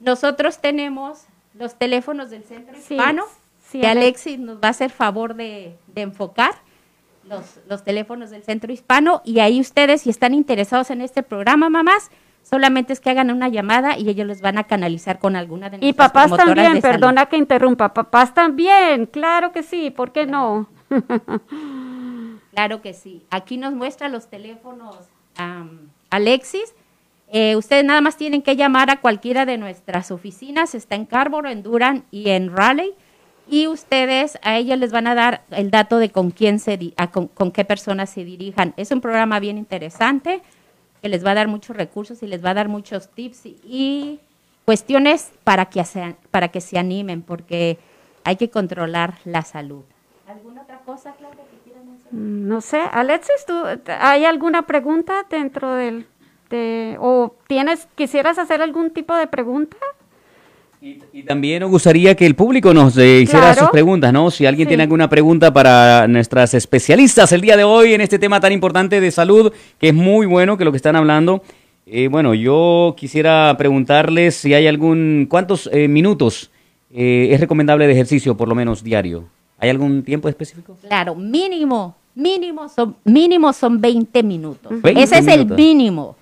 Nosotros 0.00 0.58
tenemos 0.58 1.24
los 1.54 1.76
teléfonos 1.76 2.28
del 2.28 2.44
Centro 2.44 2.76
Hispano, 2.76 3.24
que 3.72 3.86
Alexis 3.86 4.38
nos 4.38 4.56
va 4.56 4.68
a 4.68 4.70
hacer 4.72 4.90
favor 4.90 5.34
de, 5.34 5.78
enfocar 5.94 6.56
los, 7.24 7.58
los, 7.66 7.84
teléfonos 7.84 8.28
del 8.28 8.42
Centro 8.42 8.70
Hispano 8.70 9.22
y 9.24 9.38
ahí 9.38 9.58
ustedes, 9.60 10.02
si 10.02 10.10
están 10.10 10.34
interesados 10.34 10.90
en 10.90 11.00
este 11.00 11.22
programa, 11.22 11.70
mamás, 11.70 12.10
solamente 12.42 12.92
es 12.92 13.00
que 13.00 13.08
hagan 13.08 13.30
una 13.30 13.48
llamada 13.48 13.96
y 13.96 14.10
ellos 14.10 14.26
les 14.26 14.42
van 14.42 14.58
a 14.58 14.64
canalizar 14.64 15.18
con 15.18 15.34
alguna 15.34 15.70
de 15.70 15.78
nuestras 15.78 15.88
Y 15.88 15.92
papás 15.94 16.36
también, 16.36 16.82
perdona 16.82 17.24
que 17.24 17.38
interrumpa, 17.38 17.94
papás 17.94 18.34
también, 18.34 19.06
claro 19.06 19.52
que 19.52 19.62
sí, 19.62 19.90
¿por 19.90 20.12
qué 20.12 20.26
no? 20.26 20.68
claro 22.52 22.82
que 22.82 22.92
sí. 22.92 23.24
Aquí 23.30 23.56
nos 23.56 23.72
muestra 23.72 24.10
los 24.10 24.28
teléfonos 24.28 24.96
Alexis 26.10 26.74
eh, 27.28 27.56
ustedes 27.56 27.84
nada 27.84 28.00
más 28.00 28.16
tienen 28.16 28.42
que 28.42 28.56
llamar 28.56 28.90
a 28.90 29.00
cualquiera 29.00 29.46
de 29.46 29.58
nuestras 29.58 30.10
oficinas, 30.10 30.74
está 30.74 30.94
en 30.94 31.06
Carboro, 31.06 31.48
en 31.48 31.62
Durán 31.62 32.04
y 32.10 32.30
en 32.30 32.54
Raleigh, 32.54 32.94
y 33.48 33.66
ustedes 33.68 34.38
a 34.42 34.56
ellos 34.56 34.78
les 34.78 34.92
van 34.92 35.06
a 35.06 35.14
dar 35.14 35.42
el 35.50 35.70
dato 35.70 35.98
de 35.98 36.10
con 36.10 36.30
quién 36.30 36.58
se, 36.58 36.94
con, 37.12 37.52
qué 37.52 37.64
personas 37.64 38.10
se 38.10 38.24
dirijan. 38.24 38.74
Es 38.76 38.90
un 38.90 39.00
programa 39.00 39.38
bien 39.38 39.58
interesante 39.58 40.42
que 41.00 41.08
les 41.08 41.24
va 41.24 41.30
a 41.32 41.34
dar 41.34 41.48
muchos 41.48 41.76
recursos 41.76 42.22
y 42.22 42.26
les 42.26 42.44
va 42.44 42.50
a 42.50 42.54
dar 42.54 42.68
muchos 42.68 43.08
tips 43.08 43.46
y, 43.46 44.20
cuestiones 44.64 45.30
para 45.44 45.66
que, 45.66 45.82
para 46.32 46.48
que 46.48 46.60
se 46.60 46.76
animen, 46.76 47.22
porque 47.22 47.78
hay 48.24 48.34
que 48.36 48.50
controlar 48.50 49.14
la 49.24 49.42
salud. 49.42 49.84
¿Alguna 50.26 50.62
otra 50.62 50.80
cosa, 50.80 51.14
Claudia, 51.16 51.44
que? 51.44 51.56
Mm, 52.10 52.48
No 52.48 52.60
sé, 52.60 52.80
Alexis, 52.92 53.46
¿tú, 53.46 53.54
¿hay 54.00 54.24
alguna 54.24 54.62
pregunta 54.66 55.24
dentro 55.30 55.74
del, 55.74 56.06
de, 56.50 56.96
o 57.00 57.34
tienes, 57.46 57.86
quisieras 57.94 58.38
hacer 58.38 58.62
algún 58.62 58.90
tipo 58.90 59.14
de 59.16 59.26
pregunta? 59.26 59.76
Y, 60.80 60.98
y 61.12 61.22
también 61.22 61.60
nos 61.60 61.70
gustaría 61.70 62.14
que 62.14 62.26
el 62.26 62.34
público 62.34 62.74
nos 62.74 62.96
eh, 62.98 63.20
hiciera 63.22 63.46
Claro. 63.52 63.60
sus 63.60 63.70
preguntas, 63.70 64.12
¿no? 64.12 64.30
Si 64.30 64.44
alguien 64.46 64.66
Sí. 64.66 64.68
tiene 64.68 64.82
alguna 64.82 65.08
pregunta 65.08 65.52
para 65.52 66.06
nuestras 66.06 66.52
especialistas 66.54 67.32
el 67.32 67.40
día 67.40 67.56
de 67.56 67.64
hoy 67.64 67.94
en 67.94 68.02
este 68.02 68.18
tema 68.18 68.40
tan 68.40 68.52
importante 68.52 69.00
de 69.00 69.10
salud, 69.10 69.52
que 69.78 69.88
es 69.88 69.94
muy 69.94 70.26
bueno 70.26 70.56
que 70.58 70.64
lo 70.64 70.70
que 70.72 70.76
están 70.76 70.94
hablando. 70.94 71.42
Eh, 71.86 72.08
bueno, 72.08 72.34
yo 72.34 72.94
quisiera 72.96 73.54
preguntarles 73.56 74.34
si 74.34 74.52
hay 74.54 74.66
algún, 74.66 75.26
¿cuántos 75.30 75.68
eh, 75.72 75.88
minutos 75.88 76.50
eh, 76.92 77.28
es 77.30 77.40
recomendable 77.40 77.86
de 77.86 77.92
ejercicio, 77.92 78.36
por 78.36 78.48
lo 78.48 78.54
menos 78.54 78.82
diario? 78.84 79.24
¿Hay 79.58 79.70
algún 79.70 80.02
tiempo 80.02 80.28
específico? 80.28 80.76
Claro, 80.86 81.14
mínimo, 81.14 81.96
mínimo 82.14 82.68
son, 82.68 82.96
mínimo 83.04 83.52
son 83.54 83.80
20 83.80 84.22
minutos. 84.22 84.82
20 84.82 85.02
Ese 85.02 85.18
es 85.18 85.26
el 85.28 85.38
minutos. 85.38 85.56
mínimo. 85.56 86.16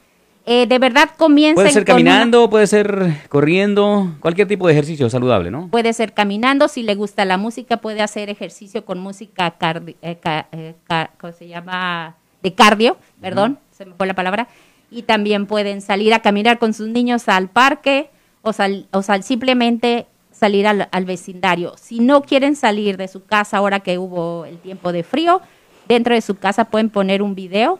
Eh, 0.46 0.66
de 0.66 0.78
verdad 0.78 1.10
comiencen 1.16 1.54
Puede 1.54 1.70
ser 1.70 1.82
una- 1.82 1.86
caminando, 1.86 2.50
puede 2.50 2.66
ser 2.66 3.12
corriendo, 3.30 4.08
cualquier 4.20 4.46
tipo 4.46 4.66
de 4.66 4.74
ejercicio 4.74 5.08
saludable, 5.08 5.50
¿no? 5.50 5.68
Puede 5.68 5.92
ser 5.94 6.12
caminando, 6.12 6.68
si 6.68 6.82
le 6.82 6.94
gusta 6.94 7.24
la 7.24 7.38
música, 7.38 7.78
puede 7.78 8.02
hacer 8.02 8.28
ejercicio 8.28 8.84
con 8.84 8.98
música 8.98 9.54
cardi- 9.58 9.96
eh, 10.02 10.16
ca- 10.20 10.48
eh, 10.52 10.74
ca- 10.86 11.10
¿cómo 11.18 11.32
se 11.32 11.48
llama? 11.48 12.16
De 12.42 12.52
cardio, 12.52 12.98
perdón, 13.22 13.58
se 13.70 13.86
me 13.86 13.94
fue 13.94 14.06
la 14.06 14.12
palabra. 14.14 14.48
Y 14.90 15.02
también 15.02 15.46
pueden 15.46 15.80
salir 15.80 16.12
a 16.12 16.20
caminar 16.20 16.58
con 16.58 16.74
sus 16.74 16.88
niños 16.88 17.26
al 17.30 17.48
parque 17.48 18.10
o, 18.42 18.52
sal- 18.52 18.86
o 18.92 19.00
sal- 19.00 19.22
simplemente 19.22 20.06
salir 20.30 20.66
al, 20.66 20.88
al 20.92 21.04
vecindario. 21.06 21.72
Si 21.80 22.00
no 22.00 22.20
quieren 22.20 22.54
salir 22.54 22.98
de 22.98 23.08
su 23.08 23.24
casa 23.24 23.56
ahora 23.56 23.80
que 23.80 23.96
hubo 23.96 24.44
el 24.44 24.58
tiempo 24.58 24.92
de 24.92 25.04
frío, 25.04 25.40
dentro 25.88 26.14
de 26.14 26.20
su 26.20 26.34
casa 26.34 26.66
pueden 26.66 26.90
poner 26.90 27.22
un 27.22 27.34
video 27.34 27.78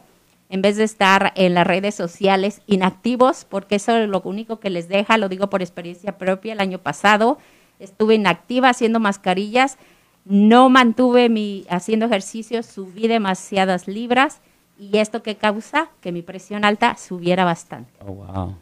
en 0.49 0.63
vez 0.63 0.77
de 0.77 0.85
estar 0.85 1.33
en 1.37 1.55
las 1.55 1.67
redes 1.67 1.95
sociales 1.95 2.63
inactivos, 2.67 3.45
porque 3.45 3.77
eso 3.77 3.97
es 3.97 4.09
lo 4.09 4.21
único 4.23 4.61
que 4.61 4.71
les 4.71 4.89
deja, 4.89 5.19
lo 5.19 5.29
digo 5.29 5.49
por 5.51 5.63
experiencia 5.63 6.19
propia, 6.19 6.53
el 6.53 6.61
año 6.61 6.79
pasado 6.79 7.39
estuve 7.79 8.15
inactiva 8.15 8.69
haciendo 8.69 9.01
mascarillas, 9.01 9.79
no 10.25 10.69
mantuve 10.69 11.29
mi 11.29 11.67
haciendo 11.69 12.07
ejercicio, 12.07 12.63
subí 12.63 13.09
demasiadas 13.09 13.89
libras 13.89 14.41
y 14.79 14.99
esto 14.99 15.23
que 15.23 15.37
causa 15.37 15.89
que 16.01 16.13
mi 16.13 16.23
presión 16.23 16.65
alta 16.65 16.97
subiera 16.97 17.45
bastante. 17.45 17.93
Oh, 18.01 18.13
wow. 18.13 18.55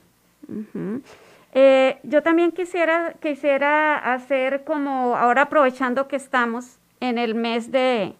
Eh, 1.54 1.98
yo 2.02 2.22
también 2.22 2.52
quisiera, 2.52 3.14
quisiera 3.20 4.14
hacer 4.14 4.64
como, 4.64 5.16
ahora 5.16 5.42
aprovechando 5.42 6.08
que 6.08 6.16
estamos 6.16 6.78
en 7.00 7.18
el 7.18 7.34
mes 7.34 7.70
de, 7.70 8.14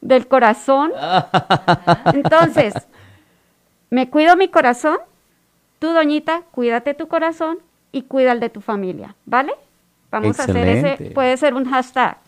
del 0.00 0.26
corazón, 0.26 0.92
entonces, 2.12 2.74
me 3.90 4.10
cuido 4.10 4.36
mi 4.36 4.48
corazón, 4.48 4.98
tú, 5.78 5.92
doñita, 5.92 6.42
cuídate 6.50 6.94
tu 6.94 7.08
corazón 7.08 7.58
y 7.92 8.02
cuida 8.02 8.32
el 8.32 8.40
de 8.40 8.50
tu 8.50 8.60
familia, 8.60 9.14
¿vale? 9.24 9.52
Vamos 10.10 10.38
a 10.40 10.44
hacer 10.44 10.68
ese, 10.68 11.10
puede 11.10 11.36
ser 11.36 11.54
un 11.54 11.68
hashtag. 11.68 12.18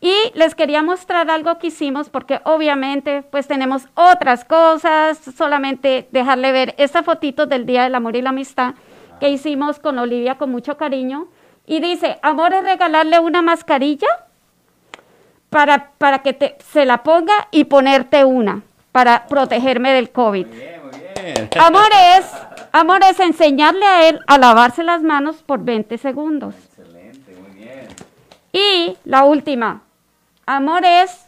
Y 0.00 0.14
les 0.34 0.54
quería 0.54 0.82
mostrar 0.82 1.28
algo 1.30 1.58
que 1.58 1.68
hicimos 1.68 2.08
porque 2.08 2.40
obviamente 2.44 3.24
pues 3.30 3.48
tenemos 3.48 3.88
otras 3.94 4.44
cosas, 4.44 5.18
solamente 5.36 6.08
dejarle 6.12 6.52
ver 6.52 6.74
esta 6.78 7.02
fotito 7.02 7.46
del 7.46 7.66
Día 7.66 7.82
del 7.82 7.96
Amor 7.96 8.14
y 8.14 8.22
la 8.22 8.30
Amistad 8.30 8.74
que 9.18 9.30
hicimos 9.30 9.80
con 9.80 9.98
Olivia 9.98 10.38
con 10.38 10.50
mucho 10.50 10.76
cariño. 10.76 11.28
Y 11.66 11.80
dice, 11.80 12.18
amor 12.22 12.54
es 12.54 12.62
regalarle 12.62 13.18
una 13.18 13.42
mascarilla 13.42 14.06
para, 15.50 15.90
para 15.98 16.20
que 16.20 16.32
te, 16.32 16.56
se 16.72 16.84
la 16.84 17.02
ponga 17.02 17.48
y 17.50 17.64
ponerte 17.64 18.24
una 18.24 18.62
para 18.92 19.26
protegerme 19.26 19.92
del 19.92 20.10
COVID. 20.10 20.46
Amor 21.58 21.88
es, 22.16 22.26
amor 22.72 23.00
es 23.04 23.20
enseñarle 23.20 23.84
a 23.84 24.08
él 24.08 24.20
a 24.26 24.38
lavarse 24.38 24.82
las 24.82 25.02
manos 25.02 25.42
por 25.44 25.60
20 25.62 25.98
segundos. 25.98 26.54
Y 28.52 28.96
la 29.04 29.24
última, 29.24 29.82
amor 30.46 30.84
es 30.84 31.27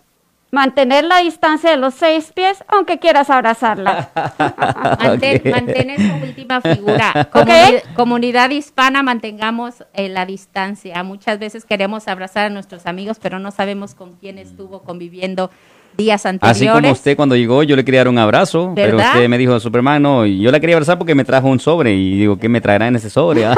mantener 0.51 1.05
la 1.05 1.19
distancia 1.19 1.71
de 1.71 1.77
los 1.77 1.95
seis 1.95 2.33
pies, 2.35 2.65
aunque 2.69 2.99
quieras 2.99 3.31
abrazarla. 3.31 4.11
Mantén, 4.99 5.37
Ok. 5.45 5.47
mantén 5.51 5.91
esa 5.91 6.15
última 6.17 6.61
figura. 6.61 7.29
Ok. 7.33 7.49
Comuni- 7.49 7.83
Comunidad 7.95 8.51
hispana, 8.51 9.03
mantengamos 9.03 9.85
eh, 9.95 10.09
la 10.09 10.27
distancia. 10.27 11.03
Muchas 11.05 11.39
veces 11.39 11.65
queremos 11.65 12.09
abrazar 12.09 12.47
a 12.47 12.51
nuestros 12.51 12.87
amigos, 12.87 13.19
pero 13.21 13.39
no 13.39 13.51
sabemos 13.51 13.95
con 13.95 14.17
quién 14.17 14.39
estuvo 14.39 14.83
conviviendo 14.83 15.51
días 15.97 16.25
anteriores. 16.27 16.57
Así 16.57 16.69
como 16.69 16.93
usted 16.93 17.17
cuando 17.17 17.37
llegó, 17.37 17.63
yo 17.63 17.77
le 17.77 17.85
quería 17.85 18.01
dar 18.01 18.09
un 18.09 18.19
abrazo, 18.19 18.73
pero 18.75 18.97
usted 18.97 19.29
me 19.29 19.37
dijo, 19.39 19.59
Superman, 19.61 20.03
no, 20.03 20.25
y 20.27 20.41
yo 20.41 20.51
la 20.51 20.59
quería 20.61 20.77
abrazar 20.77 20.97
porque 20.99 21.15
me 21.15 21.25
trajo 21.25 21.49
un 21.49 21.61
sobre, 21.61 21.93
y 21.93 22.19
digo, 22.19 22.39
¿qué 22.39 22.49
me 22.49 22.61
traerá 22.61 22.87
en 22.89 22.97
ese 22.97 23.11
sobre? 23.11 23.45
ah? 23.47 23.55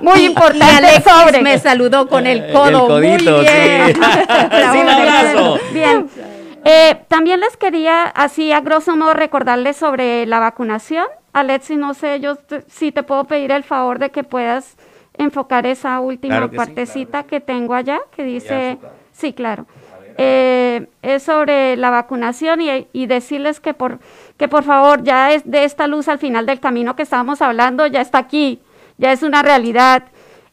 Muy 0.00 0.20
Y 0.20 0.24
importante 0.26 0.64
el 0.78 0.84
Alexis 0.84 1.04
sobre. 1.12 1.42
me 1.42 1.58
saludó 1.58 2.08
con 2.08 2.26
el 2.26 2.40
El 2.44 2.52
codo. 2.52 2.86
codito, 2.86 3.32
Muy 3.36 3.40
bien. 3.44 3.86
sí. 3.94 4.00
Bravo, 4.00 4.72
Sí, 4.72 4.80
abrazo. 4.88 5.58
Bien. 5.72 6.06
Eh, 6.64 6.96
también 7.08 7.40
les 7.40 7.56
quería, 7.56 8.04
así 8.04 8.52
a 8.52 8.60
grosso 8.60 8.96
modo, 8.96 9.14
recordarles 9.14 9.76
sobre 9.76 10.26
la 10.26 10.38
vacunación. 10.38 11.06
Alexi, 11.32 11.76
no 11.76 11.92
sé, 11.94 12.20
yo 12.20 12.36
te- 12.36 12.62
si 12.68 12.92
te 12.92 13.02
puedo 13.02 13.24
pedir 13.24 13.50
el 13.50 13.64
favor 13.64 13.98
de 13.98 14.10
que 14.10 14.22
puedas 14.22 14.76
enfocar 15.18 15.66
esa 15.66 15.98
última 16.00 16.36
Claro 16.36 16.50
que 16.50 16.56
sí, 16.56 16.58
partecita 16.58 17.22
que 17.24 17.40
tengo 17.40 17.74
allá, 17.74 17.98
que 18.14 18.22
dice, 18.22 18.78
sí, 19.12 19.32
claro. 19.32 19.66
Eh, 20.18 20.86
es 21.02 21.22
sobre 21.22 21.76
la 21.76 21.90
vacunación 21.90 22.60
y, 22.60 23.06
decirles 23.06 23.60
que 23.60 23.74
por, 23.74 23.98
que 24.36 24.48
por 24.48 24.64
favor 24.64 25.02
ya 25.02 25.32
es 25.32 25.48
de 25.50 25.64
esta 25.64 25.86
luz 25.86 26.08
al 26.08 26.18
final 26.18 26.46
del 26.46 26.60
camino 26.60 26.96
que 26.96 27.02
estábamos 27.02 27.42
hablando, 27.42 27.86
ya 27.86 28.00
está 28.00 28.18
aquí, 28.18 28.60
ya 28.98 29.12
es 29.12 29.22
una 29.22 29.42
realidad. 29.42 30.04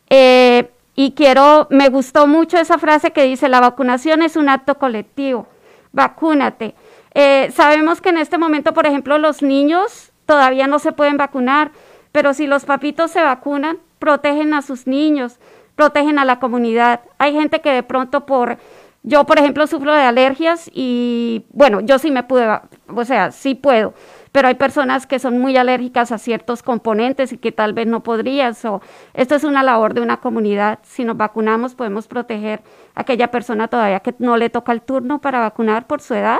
Eh, 0.09 0.69
y 0.95 1.11
quiero, 1.11 1.67
me 1.69 1.89
gustó 1.89 2.27
mucho 2.27 2.57
esa 2.57 2.77
frase 2.77 3.11
que 3.11 3.23
dice, 3.23 3.47
la 3.47 3.61
vacunación 3.61 4.21
es 4.21 4.35
un 4.35 4.49
acto 4.49 4.77
colectivo, 4.77 5.47
vacúnate. 5.91 6.75
Eh, 7.13 7.51
sabemos 7.55 8.01
que 8.01 8.09
en 8.09 8.17
este 8.17 8.37
momento, 8.37 8.73
por 8.73 8.85
ejemplo, 8.85 9.17
los 9.17 9.41
niños 9.41 10.11
todavía 10.25 10.67
no 10.67 10.79
se 10.79 10.91
pueden 10.91 11.17
vacunar, 11.17 11.71
pero 12.11 12.33
si 12.33 12.47
los 12.47 12.65
papitos 12.65 13.11
se 13.11 13.21
vacunan, 13.21 13.77
protegen 13.97 14.53
a 14.53 14.61
sus 14.61 14.87
niños, 14.87 15.39
protegen 15.75 16.19
a 16.19 16.25
la 16.25 16.39
comunidad. 16.39 17.01
Hay 17.17 17.33
gente 17.33 17.61
que 17.61 17.71
de 17.71 17.83
pronto 17.83 18.25
por, 18.25 18.57
yo 19.03 19.25
por 19.25 19.39
ejemplo 19.39 19.65
sufro 19.67 19.93
de 19.93 20.01
alergias 20.01 20.69
y 20.73 21.45
bueno, 21.51 21.79
yo 21.79 21.99
sí 21.99 22.11
me 22.11 22.23
pude, 22.23 22.47
o 22.93 23.05
sea, 23.05 23.31
sí 23.31 23.55
puedo, 23.55 23.93
pero 24.31 24.47
hay 24.47 24.55
personas 24.55 25.07
que 25.07 25.19
son 25.19 25.39
muy 25.39 25.55
alérgicas 25.57 26.11
a 26.11 26.17
ciertos 26.17 26.61
componentes 26.63 27.31
y 27.31 27.37
que 27.37 27.51
tal 27.51 27.73
vez 27.73 27.87
no 27.87 28.03
podrían. 28.03 28.53
So, 28.55 28.81
esto 29.13 29.35
es 29.35 29.43
una 29.43 29.63
labor 29.63 29.93
de 29.93 30.01
una 30.01 30.17
comunidad. 30.17 30.79
Si 30.83 31.03
nos 31.03 31.17
vacunamos 31.17 31.75
podemos 31.75 32.07
proteger 32.07 32.61
a 32.93 33.01
aquella 33.01 33.31
persona 33.31 33.67
todavía 33.69 34.01
que 34.01 34.13
no 34.19 34.37
le 34.37 34.49
toca 34.49 34.71
el 34.71 34.81
turno 34.81 35.19
para 35.19 35.39
vacunar 35.39 35.87
por 35.87 36.01
su 36.01 36.13
edad. 36.13 36.39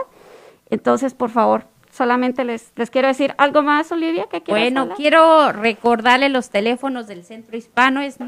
Entonces, 0.69 1.15
por 1.15 1.31
favor, 1.31 1.63
solamente 1.91 2.43
les, 2.43 2.71
les 2.75 2.91
quiero 2.91 3.07
decir 3.07 3.33
algo 3.37 3.63
más, 3.63 3.91
Olivia, 3.91 4.27
que 4.29 4.43
Bueno, 4.47 4.81
hablar? 4.81 4.97
quiero 4.97 5.51
recordarle 5.51 6.29
los 6.29 6.49
teléfonos 6.51 7.07
del 7.07 7.23
Centro 7.23 7.57
Hispano, 7.57 8.01
es 8.01 8.19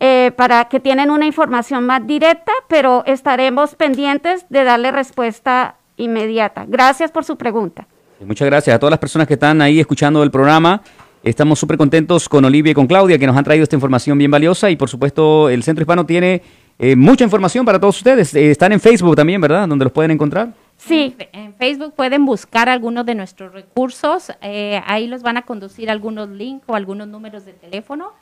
eh, 0.00 0.32
para 0.36 0.66
que 0.66 0.80
tienen 0.80 1.10
una 1.10 1.24
información 1.24 1.86
más 1.86 2.06
directa, 2.06 2.52
pero 2.68 3.04
estaremos 3.06 3.74
pendientes 3.74 4.44
de 4.50 4.64
darle 4.64 4.90
respuesta 4.90 5.76
inmediata. 5.96 6.64
Gracias 6.68 7.10
por 7.10 7.24
su 7.24 7.36
pregunta. 7.36 7.86
Muchas 8.24 8.46
gracias 8.46 8.76
a 8.76 8.78
todas 8.78 8.90
las 8.90 9.00
personas 9.00 9.26
que 9.26 9.34
están 9.34 9.62
ahí 9.62 9.80
escuchando 9.80 10.22
el 10.22 10.30
programa. 10.30 10.82
Estamos 11.22 11.58
súper 11.58 11.78
contentos 11.78 12.28
con 12.28 12.44
Olivia 12.44 12.72
y 12.72 12.74
con 12.74 12.86
Claudia 12.86 13.18
que 13.18 13.26
nos 13.26 13.36
han 13.36 13.44
traído 13.44 13.62
esta 13.62 13.76
información 13.76 14.18
bien 14.18 14.30
valiosa 14.30 14.70
y 14.70 14.76
por 14.76 14.90
supuesto 14.90 15.48
el 15.48 15.62
Centro 15.62 15.82
Hispano 15.82 16.04
tiene 16.04 16.42
eh, 16.78 16.96
mucha 16.96 17.24
información 17.24 17.64
para 17.64 17.80
todos 17.80 17.96
ustedes. 17.96 18.34
Eh, 18.34 18.50
están 18.50 18.72
en 18.72 18.80
Facebook 18.80 19.16
también, 19.16 19.40
¿verdad? 19.40 19.66
Donde 19.66 19.84
los 19.84 19.92
pueden 19.92 20.10
encontrar. 20.10 20.52
Sí, 20.76 21.14
En 21.32 21.54
Facebook 21.54 21.94
pueden 21.94 22.24
buscar 22.24 22.68
algunos 22.68 23.04
de 23.06 23.14
nuestros 23.14 23.52
recursos. 23.52 24.32
eh, 24.42 24.82
ahí 24.86 25.06
los 25.06 25.22
van 25.22 25.38
a 25.38 25.42
conducir 25.42 25.90
algunos 25.90 26.28
links 26.28 26.64
o 26.66 26.74
algunos 26.74 27.08
números 27.08 27.46
de 27.46 27.52
teléfono. 27.52 28.12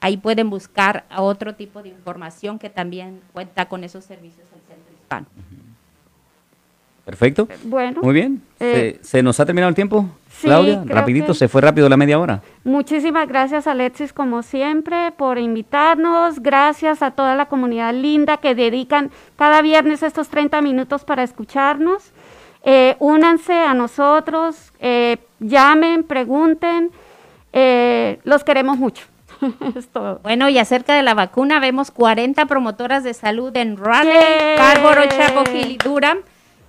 Ahí 0.00 0.16
pueden 0.16 0.48
buscar 0.50 1.04
otro 1.16 1.54
tipo 1.54 1.82
de 1.82 1.90
información 1.90 2.58
que 2.58 2.70
también 2.70 3.20
cuenta 3.32 3.66
con 3.66 3.84
esos 3.84 4.04
servicios 4.04 4.46
el 4.54 4.60
Centro 4.66 4.94
Hispano. 4.94 5.26
Perfecto. 7.04 7.48
bueno. 7.64 8.00
Muy 8.02 8.14
bien. 8.14 8.42
Eh, 8.60 8.98
¿Se, 9.02 9.08
se 9.08 9.22
nos 9.22 9.38
ha 9.40 9.46
terminado 9.46 9.68
el 9.68 9.74
tiempo? 9.74 10.06
sí, 10.28 10.46
Claudia, 10.46 10.82
rapidito, 10.86 11.28
que- 11.28 11.34
se 11.34 11.48
fue 11.48 11.60
rápido 11.60 11.88
la 11.88 11.96
media 11.96 12.18
hora. 12.18 12.42
Muchísimas 12.64 13.28
gracias 13.28 13.66
Alexis 13.66 14.12
como 14.12 14.42
siempre 14.42 15.12
por 15.12 15.38
invitarnos, 15.38 16.40
gracias 16.40 17.02
a 17.02 17.10
toda 17.12 17.34
la 17.36 17.46
comunidad 17.46 17.92
linda 17.94 18.36
que 18.38 18.54
dedican 18.54 19.10
cada 19.36 19.62
viernes 19.62 20.02
estos 20.02 20.28
30 20.28 20.60
minutos 20.62 21.04
para 21.04 21.22
escucharnos. 21.22 22.12
Eh, 22.64 22.96
únanse 23.00 23.52
a 23.54 23.74
nosotros, 23.74 24.72
eh, 24.78 25.16
llamen, 25.40 26.04
pregunten, 26.04 26.90
eh, 27.52 28.18
los 28.24 28.44
queremos 28.44 28.78
mucho. 28.78 29.04
es 29.76 29.88
todo. 29.88 30.20
Bueno, 30.22 30.48
y 30.48 30.58
acerca 30.58 30.94
de 30.94 31.02
la 31.02 31.14
vacuna, 31.14 31.58
vemos 31.58 31.90
40 31.90 32.46
promotoras 32.46 33.02
de 33.04 33.14
salud 33.14 33.56
en 33.56 33.76
Raleigh. 33.76 34.56
Carboro, 34.56 35.02
Chapo 35.08 35.42
Hill 35.52 35.72
y 35.72 35.76
Durham, 35.78 36.18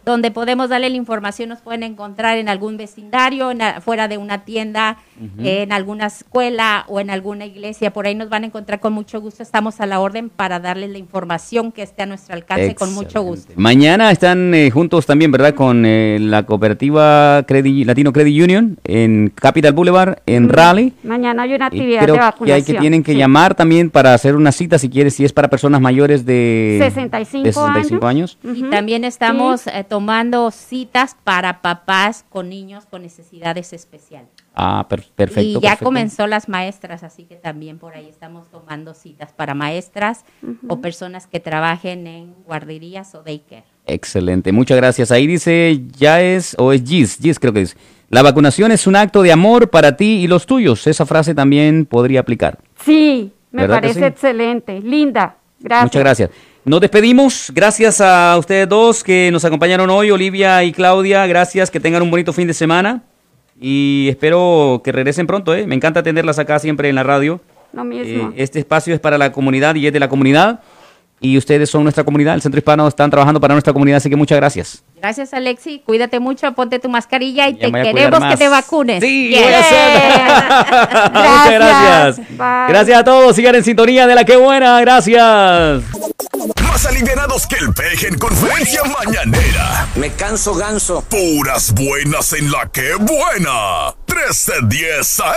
donde 0.06 0.32
podemos 0.32 0.70
darle 0.70 0.90
la 0.90 0.96
información, 0.98 1.50
nos 1.50 1.60
pueden 1.62 1.84
encontrar 1.84 2.38
en 2.38 2.50
algún 2.50 2.78
vecindario, 2.78 3.52
en 3.52 3.60
la- 3.60 3.82
fuera 3.82 4.08
de 4.08 4.18
una 4.18 4.44
tienda, 4.46 4.98
en 5.40 5.72
alguna 5.72 6.08
escuela 6.08 6.86
o 6.88 7.00
en 7.00 7.10
alguna 7.10 7.46
iglesia, 7.46 7.92
por 7.94 8.06
ahí 8.08 8.16
nos 8.16 8.30
van 8.30 8.44
a 8.44 8.48
encontrar 8.48 8.80
con 8.80 8.94
mucho 8.94 9.22
gusto, 9.22 9.42
estamos 9.44 9.80
a 9.82 9.86
la 9.86 10.00
orden 10.00 10.30
para 10.30 10.60
darles 10.60 10.90
la 10.90 10.98
información 10.98 11.72
que 11.72 11.84
esté 11.84 12.04
a 12.04 12.06
nuestro 12.06 12.36
alcance 12.36 12.76
con 12.76 12.94
mucho 12.94 13.22
gusto. 13.22 13.54
Mañana 13.56 14.12
están 14.12 14.54
eh, 14.54 14.70
juntos 14.72 15.06
también, 15.06 15.32
¿verdad? 15.32 15.54
Con 15.54 15.86
eh, 15.86 16.18
la 16.20 16.44
cooperativa 16.44 17.44
Credit- 17.48 17.86
Latino 17.86 18.12
Credit 18.12 18.44
Union 18.44 18.78
en 18.84 19.32
Capital 19.34 19.74
Boulevard, 19.74 20.18
en 20.26 20.50
Raleigh. 20.50 20.94
Mañana 21.04 21.44
hay 21.44 21.54
una 21.54 21.68
actividad 21.68 22.02
creo 22.04 22.16
de 22.16 22.20
vacunación. 22.22 22.46
que 22.48 22.54
hay 22.54 22.64
que 22.64 22.80
tienen 22.80 23.04
que 23.04 23.14
sí. 23.14 23.18
llamar 23.18 23.56
también 23.56 23.90
para 23.90 24.14
hacer 24.14 24.36
una 24.36 24.52
cita 24.52 24.78
si 24.78 24.90
quieres, 24.90 25.14
si 25.16 25.24
es 25.26 25.32
para 25.34 25.48
personas 25.50 25.80
mayores 25.82 26.26
de 26.26 26.78
65 26.82 27.44
de 27.46 27.54
65 27.54 28.08
años. 28.08 28.38
Y 28.44 28.48
Ujú, 28.64 28.70
también 28.70 29.04
estamos 29.04 29.68
eh, 29.68 29.86
tomando 29.94 30.50
citas 30.50 31.16
para 31.24 31.62
papás 31.62 32.26
con 32.28 32.50
niños 32.50 32.88
con 32.88 33.04
necesidades 33.04 33.74
especiales. 33.74 34.28
Ah, 34.56 34.88
per- 34.90 35.06
perfecto. 35.16 35.42
y 35.42 35.54
ya 35.54 35.60
perfecto. 35.60 35.86
comenzó 35.86 36.26
las 36.26 36.50
maestras, 36.50 37.04
así 37.04 37.26
que 37.26 37.36
también 37.36 37.78
por 37.78 37.94
ahí 37.94 38.08
estamos 38.10 38.50
tomando 38.50 38.96
citas 38.96 39.32
para 39.34 39.54
maestras 39.54 40.26
o 40.68 40.82
personas 40.82 41.28
que 41.28 41.40
trabajen 41.40 42.08
en 42.08 42.34
guarderías 42.44 43.14
o 43.14 43.22
daycare. 43.22 43.66
Excelente, 43.86 44.52
muchas 44.52 44.78
gracias. 44.78 45.12
Ahí 45.12 45.28
dice, 45.28 45.80
ya 45.96 46.24
es, 46.24 46.56
o 46.58 46.74
es 46.74 46.84
Gis, 46.84 47.20
Gis 47.22 47.38
creo 47.38 47.54
que 47.54 47.60
dice. 47.60 47.78
La 48.10 48.24
vacunación 48.24 48.72
es 48.72 48.88
un 48.88 48.96
acto 48.96 49.22
de 49.22 49.32
amor 49.32 49.70
para 49.70 49.96
ti 49.96 50.24
y 50.24 50.28
los 50.28 50.48
tuyos. 50.48 50.88
Esa 50.88 51.06
frase 51.06 51.36
también 51.36 51.86
podría 51.86 52.22
aplicar. 52.22 52.58
Sí, 52.84 53.32
me 53.52 53.62
¿Verdad 53.62 53.76
que 53.76 53.82
parece 53.82 54.00
sí? 54.00 54.06
excelente, 54.06 54.80
linda. 54.80 55.36
Gracias. 55.60 55.86
Muchas 55.86 56.00
gracias. 56.02 56.30
Nos 56.66 56.80
despedimos. 56.80 57.52
Gracias 57.54 58.00
a 58.00 58.38
ustedes 58.38 58.70
dos 58.70 59.04
que 59.04 59.30
nos 59.34 59.44
acompañaron 59.44 59.90
hoy, 59.90 60.12
Olivia 60.12 60.64
y 60.64 60.72
Claudia. 60.72 61.28
Gracias, 61.28 61.70
que 61.70 61.82
tengan 61.82 62.02
un 62.02 62.10
bonito 62.10 62.32
fin 62.32 62.48
de 62.48 62.54
semana. 62.54 63.04
Y 63.60 64.08
espero 64.10 64.82
que 64.82 64.94
regresen 64.94 65.28
pronto. 65.28 65.54
¿eh? 65.54 65.68
Me 65.68 65.76
encanta 65.76 66.00
atenderlas 66.00 66.40
acá 66.40 66.60
siempre 66.60 66.88
en 66.88 66.96
la 66.96 67.04
radio. 67.04 67.42
Lo 67.74 67.84
mismo. 67.84 68.30
Eh, 68.30 68.36
este 68.38 68.60
espacio 68.60 68.94
es 68.94 69.02
para 69.02 69.18
la 69.18 69.34
comunidad 69.34 69.76
y 69.76 69.88
es 69.88 69.92
de 69.92 70.00
la 70.00 70.08
comunidad. 70.08 70.62
Y 71.20 71.38
ustedes 71.38 71.70
son 71.70 71.84
nuestra 71.84 72.06
comunidad. 72.06 72.36
El 72.36 72.42
Centro 72.42 72.60
Hispano 72.60 72.88
están 72.88 73.10
trabajando 73.10 73.42
para 73.42 73.54
nuestra 73.54 73.74
comunidad, 73.74 73.98
así 73.98 74.10
que 74.10 74.16
muchas 74.16 74.38
gracias. 74.38 74.84
Gracias, 75.04 75.34
Alexi. 75.34 75.82
Cuídate 75.86 76.22
mucho, 76.22 76.50
ponte 76.54 76.80
tu 76.80 76.88
mascarilla 76.88 77.50
y 77.50 77.58
Ya 77.58 77.70
te 77.70 77.78
a 77.78 77.84
queremos 77.84 78.24
que 78.24 78.38
te 78.38 78.48
vacunes. 78.48 79.04
Sí, 79.04 79.32
Yes. 79.32 79.42
voy 79.44 79.54
a 79.54 79.60
hacer. 79.60 81.12
Muchas 81.14 81.52
gracias. 81.52 82.18
Bye. 82.30 82.70
Gracias 82.70 83.00
a 83.00 83.04
todos. 83.04 83.36
Sigan 83.36 83.56
en 83.56 83.66
sintonía 83.66 84.08
de 84.08 84.16
la 84.16 84.24
que 84.24 84.38
buena. 84.38 84.80
Gracias. 84.80 85.84
Más 86.64 86.86
alivianados 86.86 87.46
que 87.48 87.58
el 87.58 87.74
peje 87.74 88.08
en 88.08 88.18
conferencia 88.18 88.80
mañanera. 89.04 89.88
Me 89.96 90.10
canso 90.12 90.56
ganso. 90.56 91.04
Puras 91.10 91.74
buenas 91.74 92.32
en 92.32 92.50
la 92.50 92.70
que 92.72 92.96
buena. 92.96 93.94
1310 94.08 95.20
AM. 95.20 95.34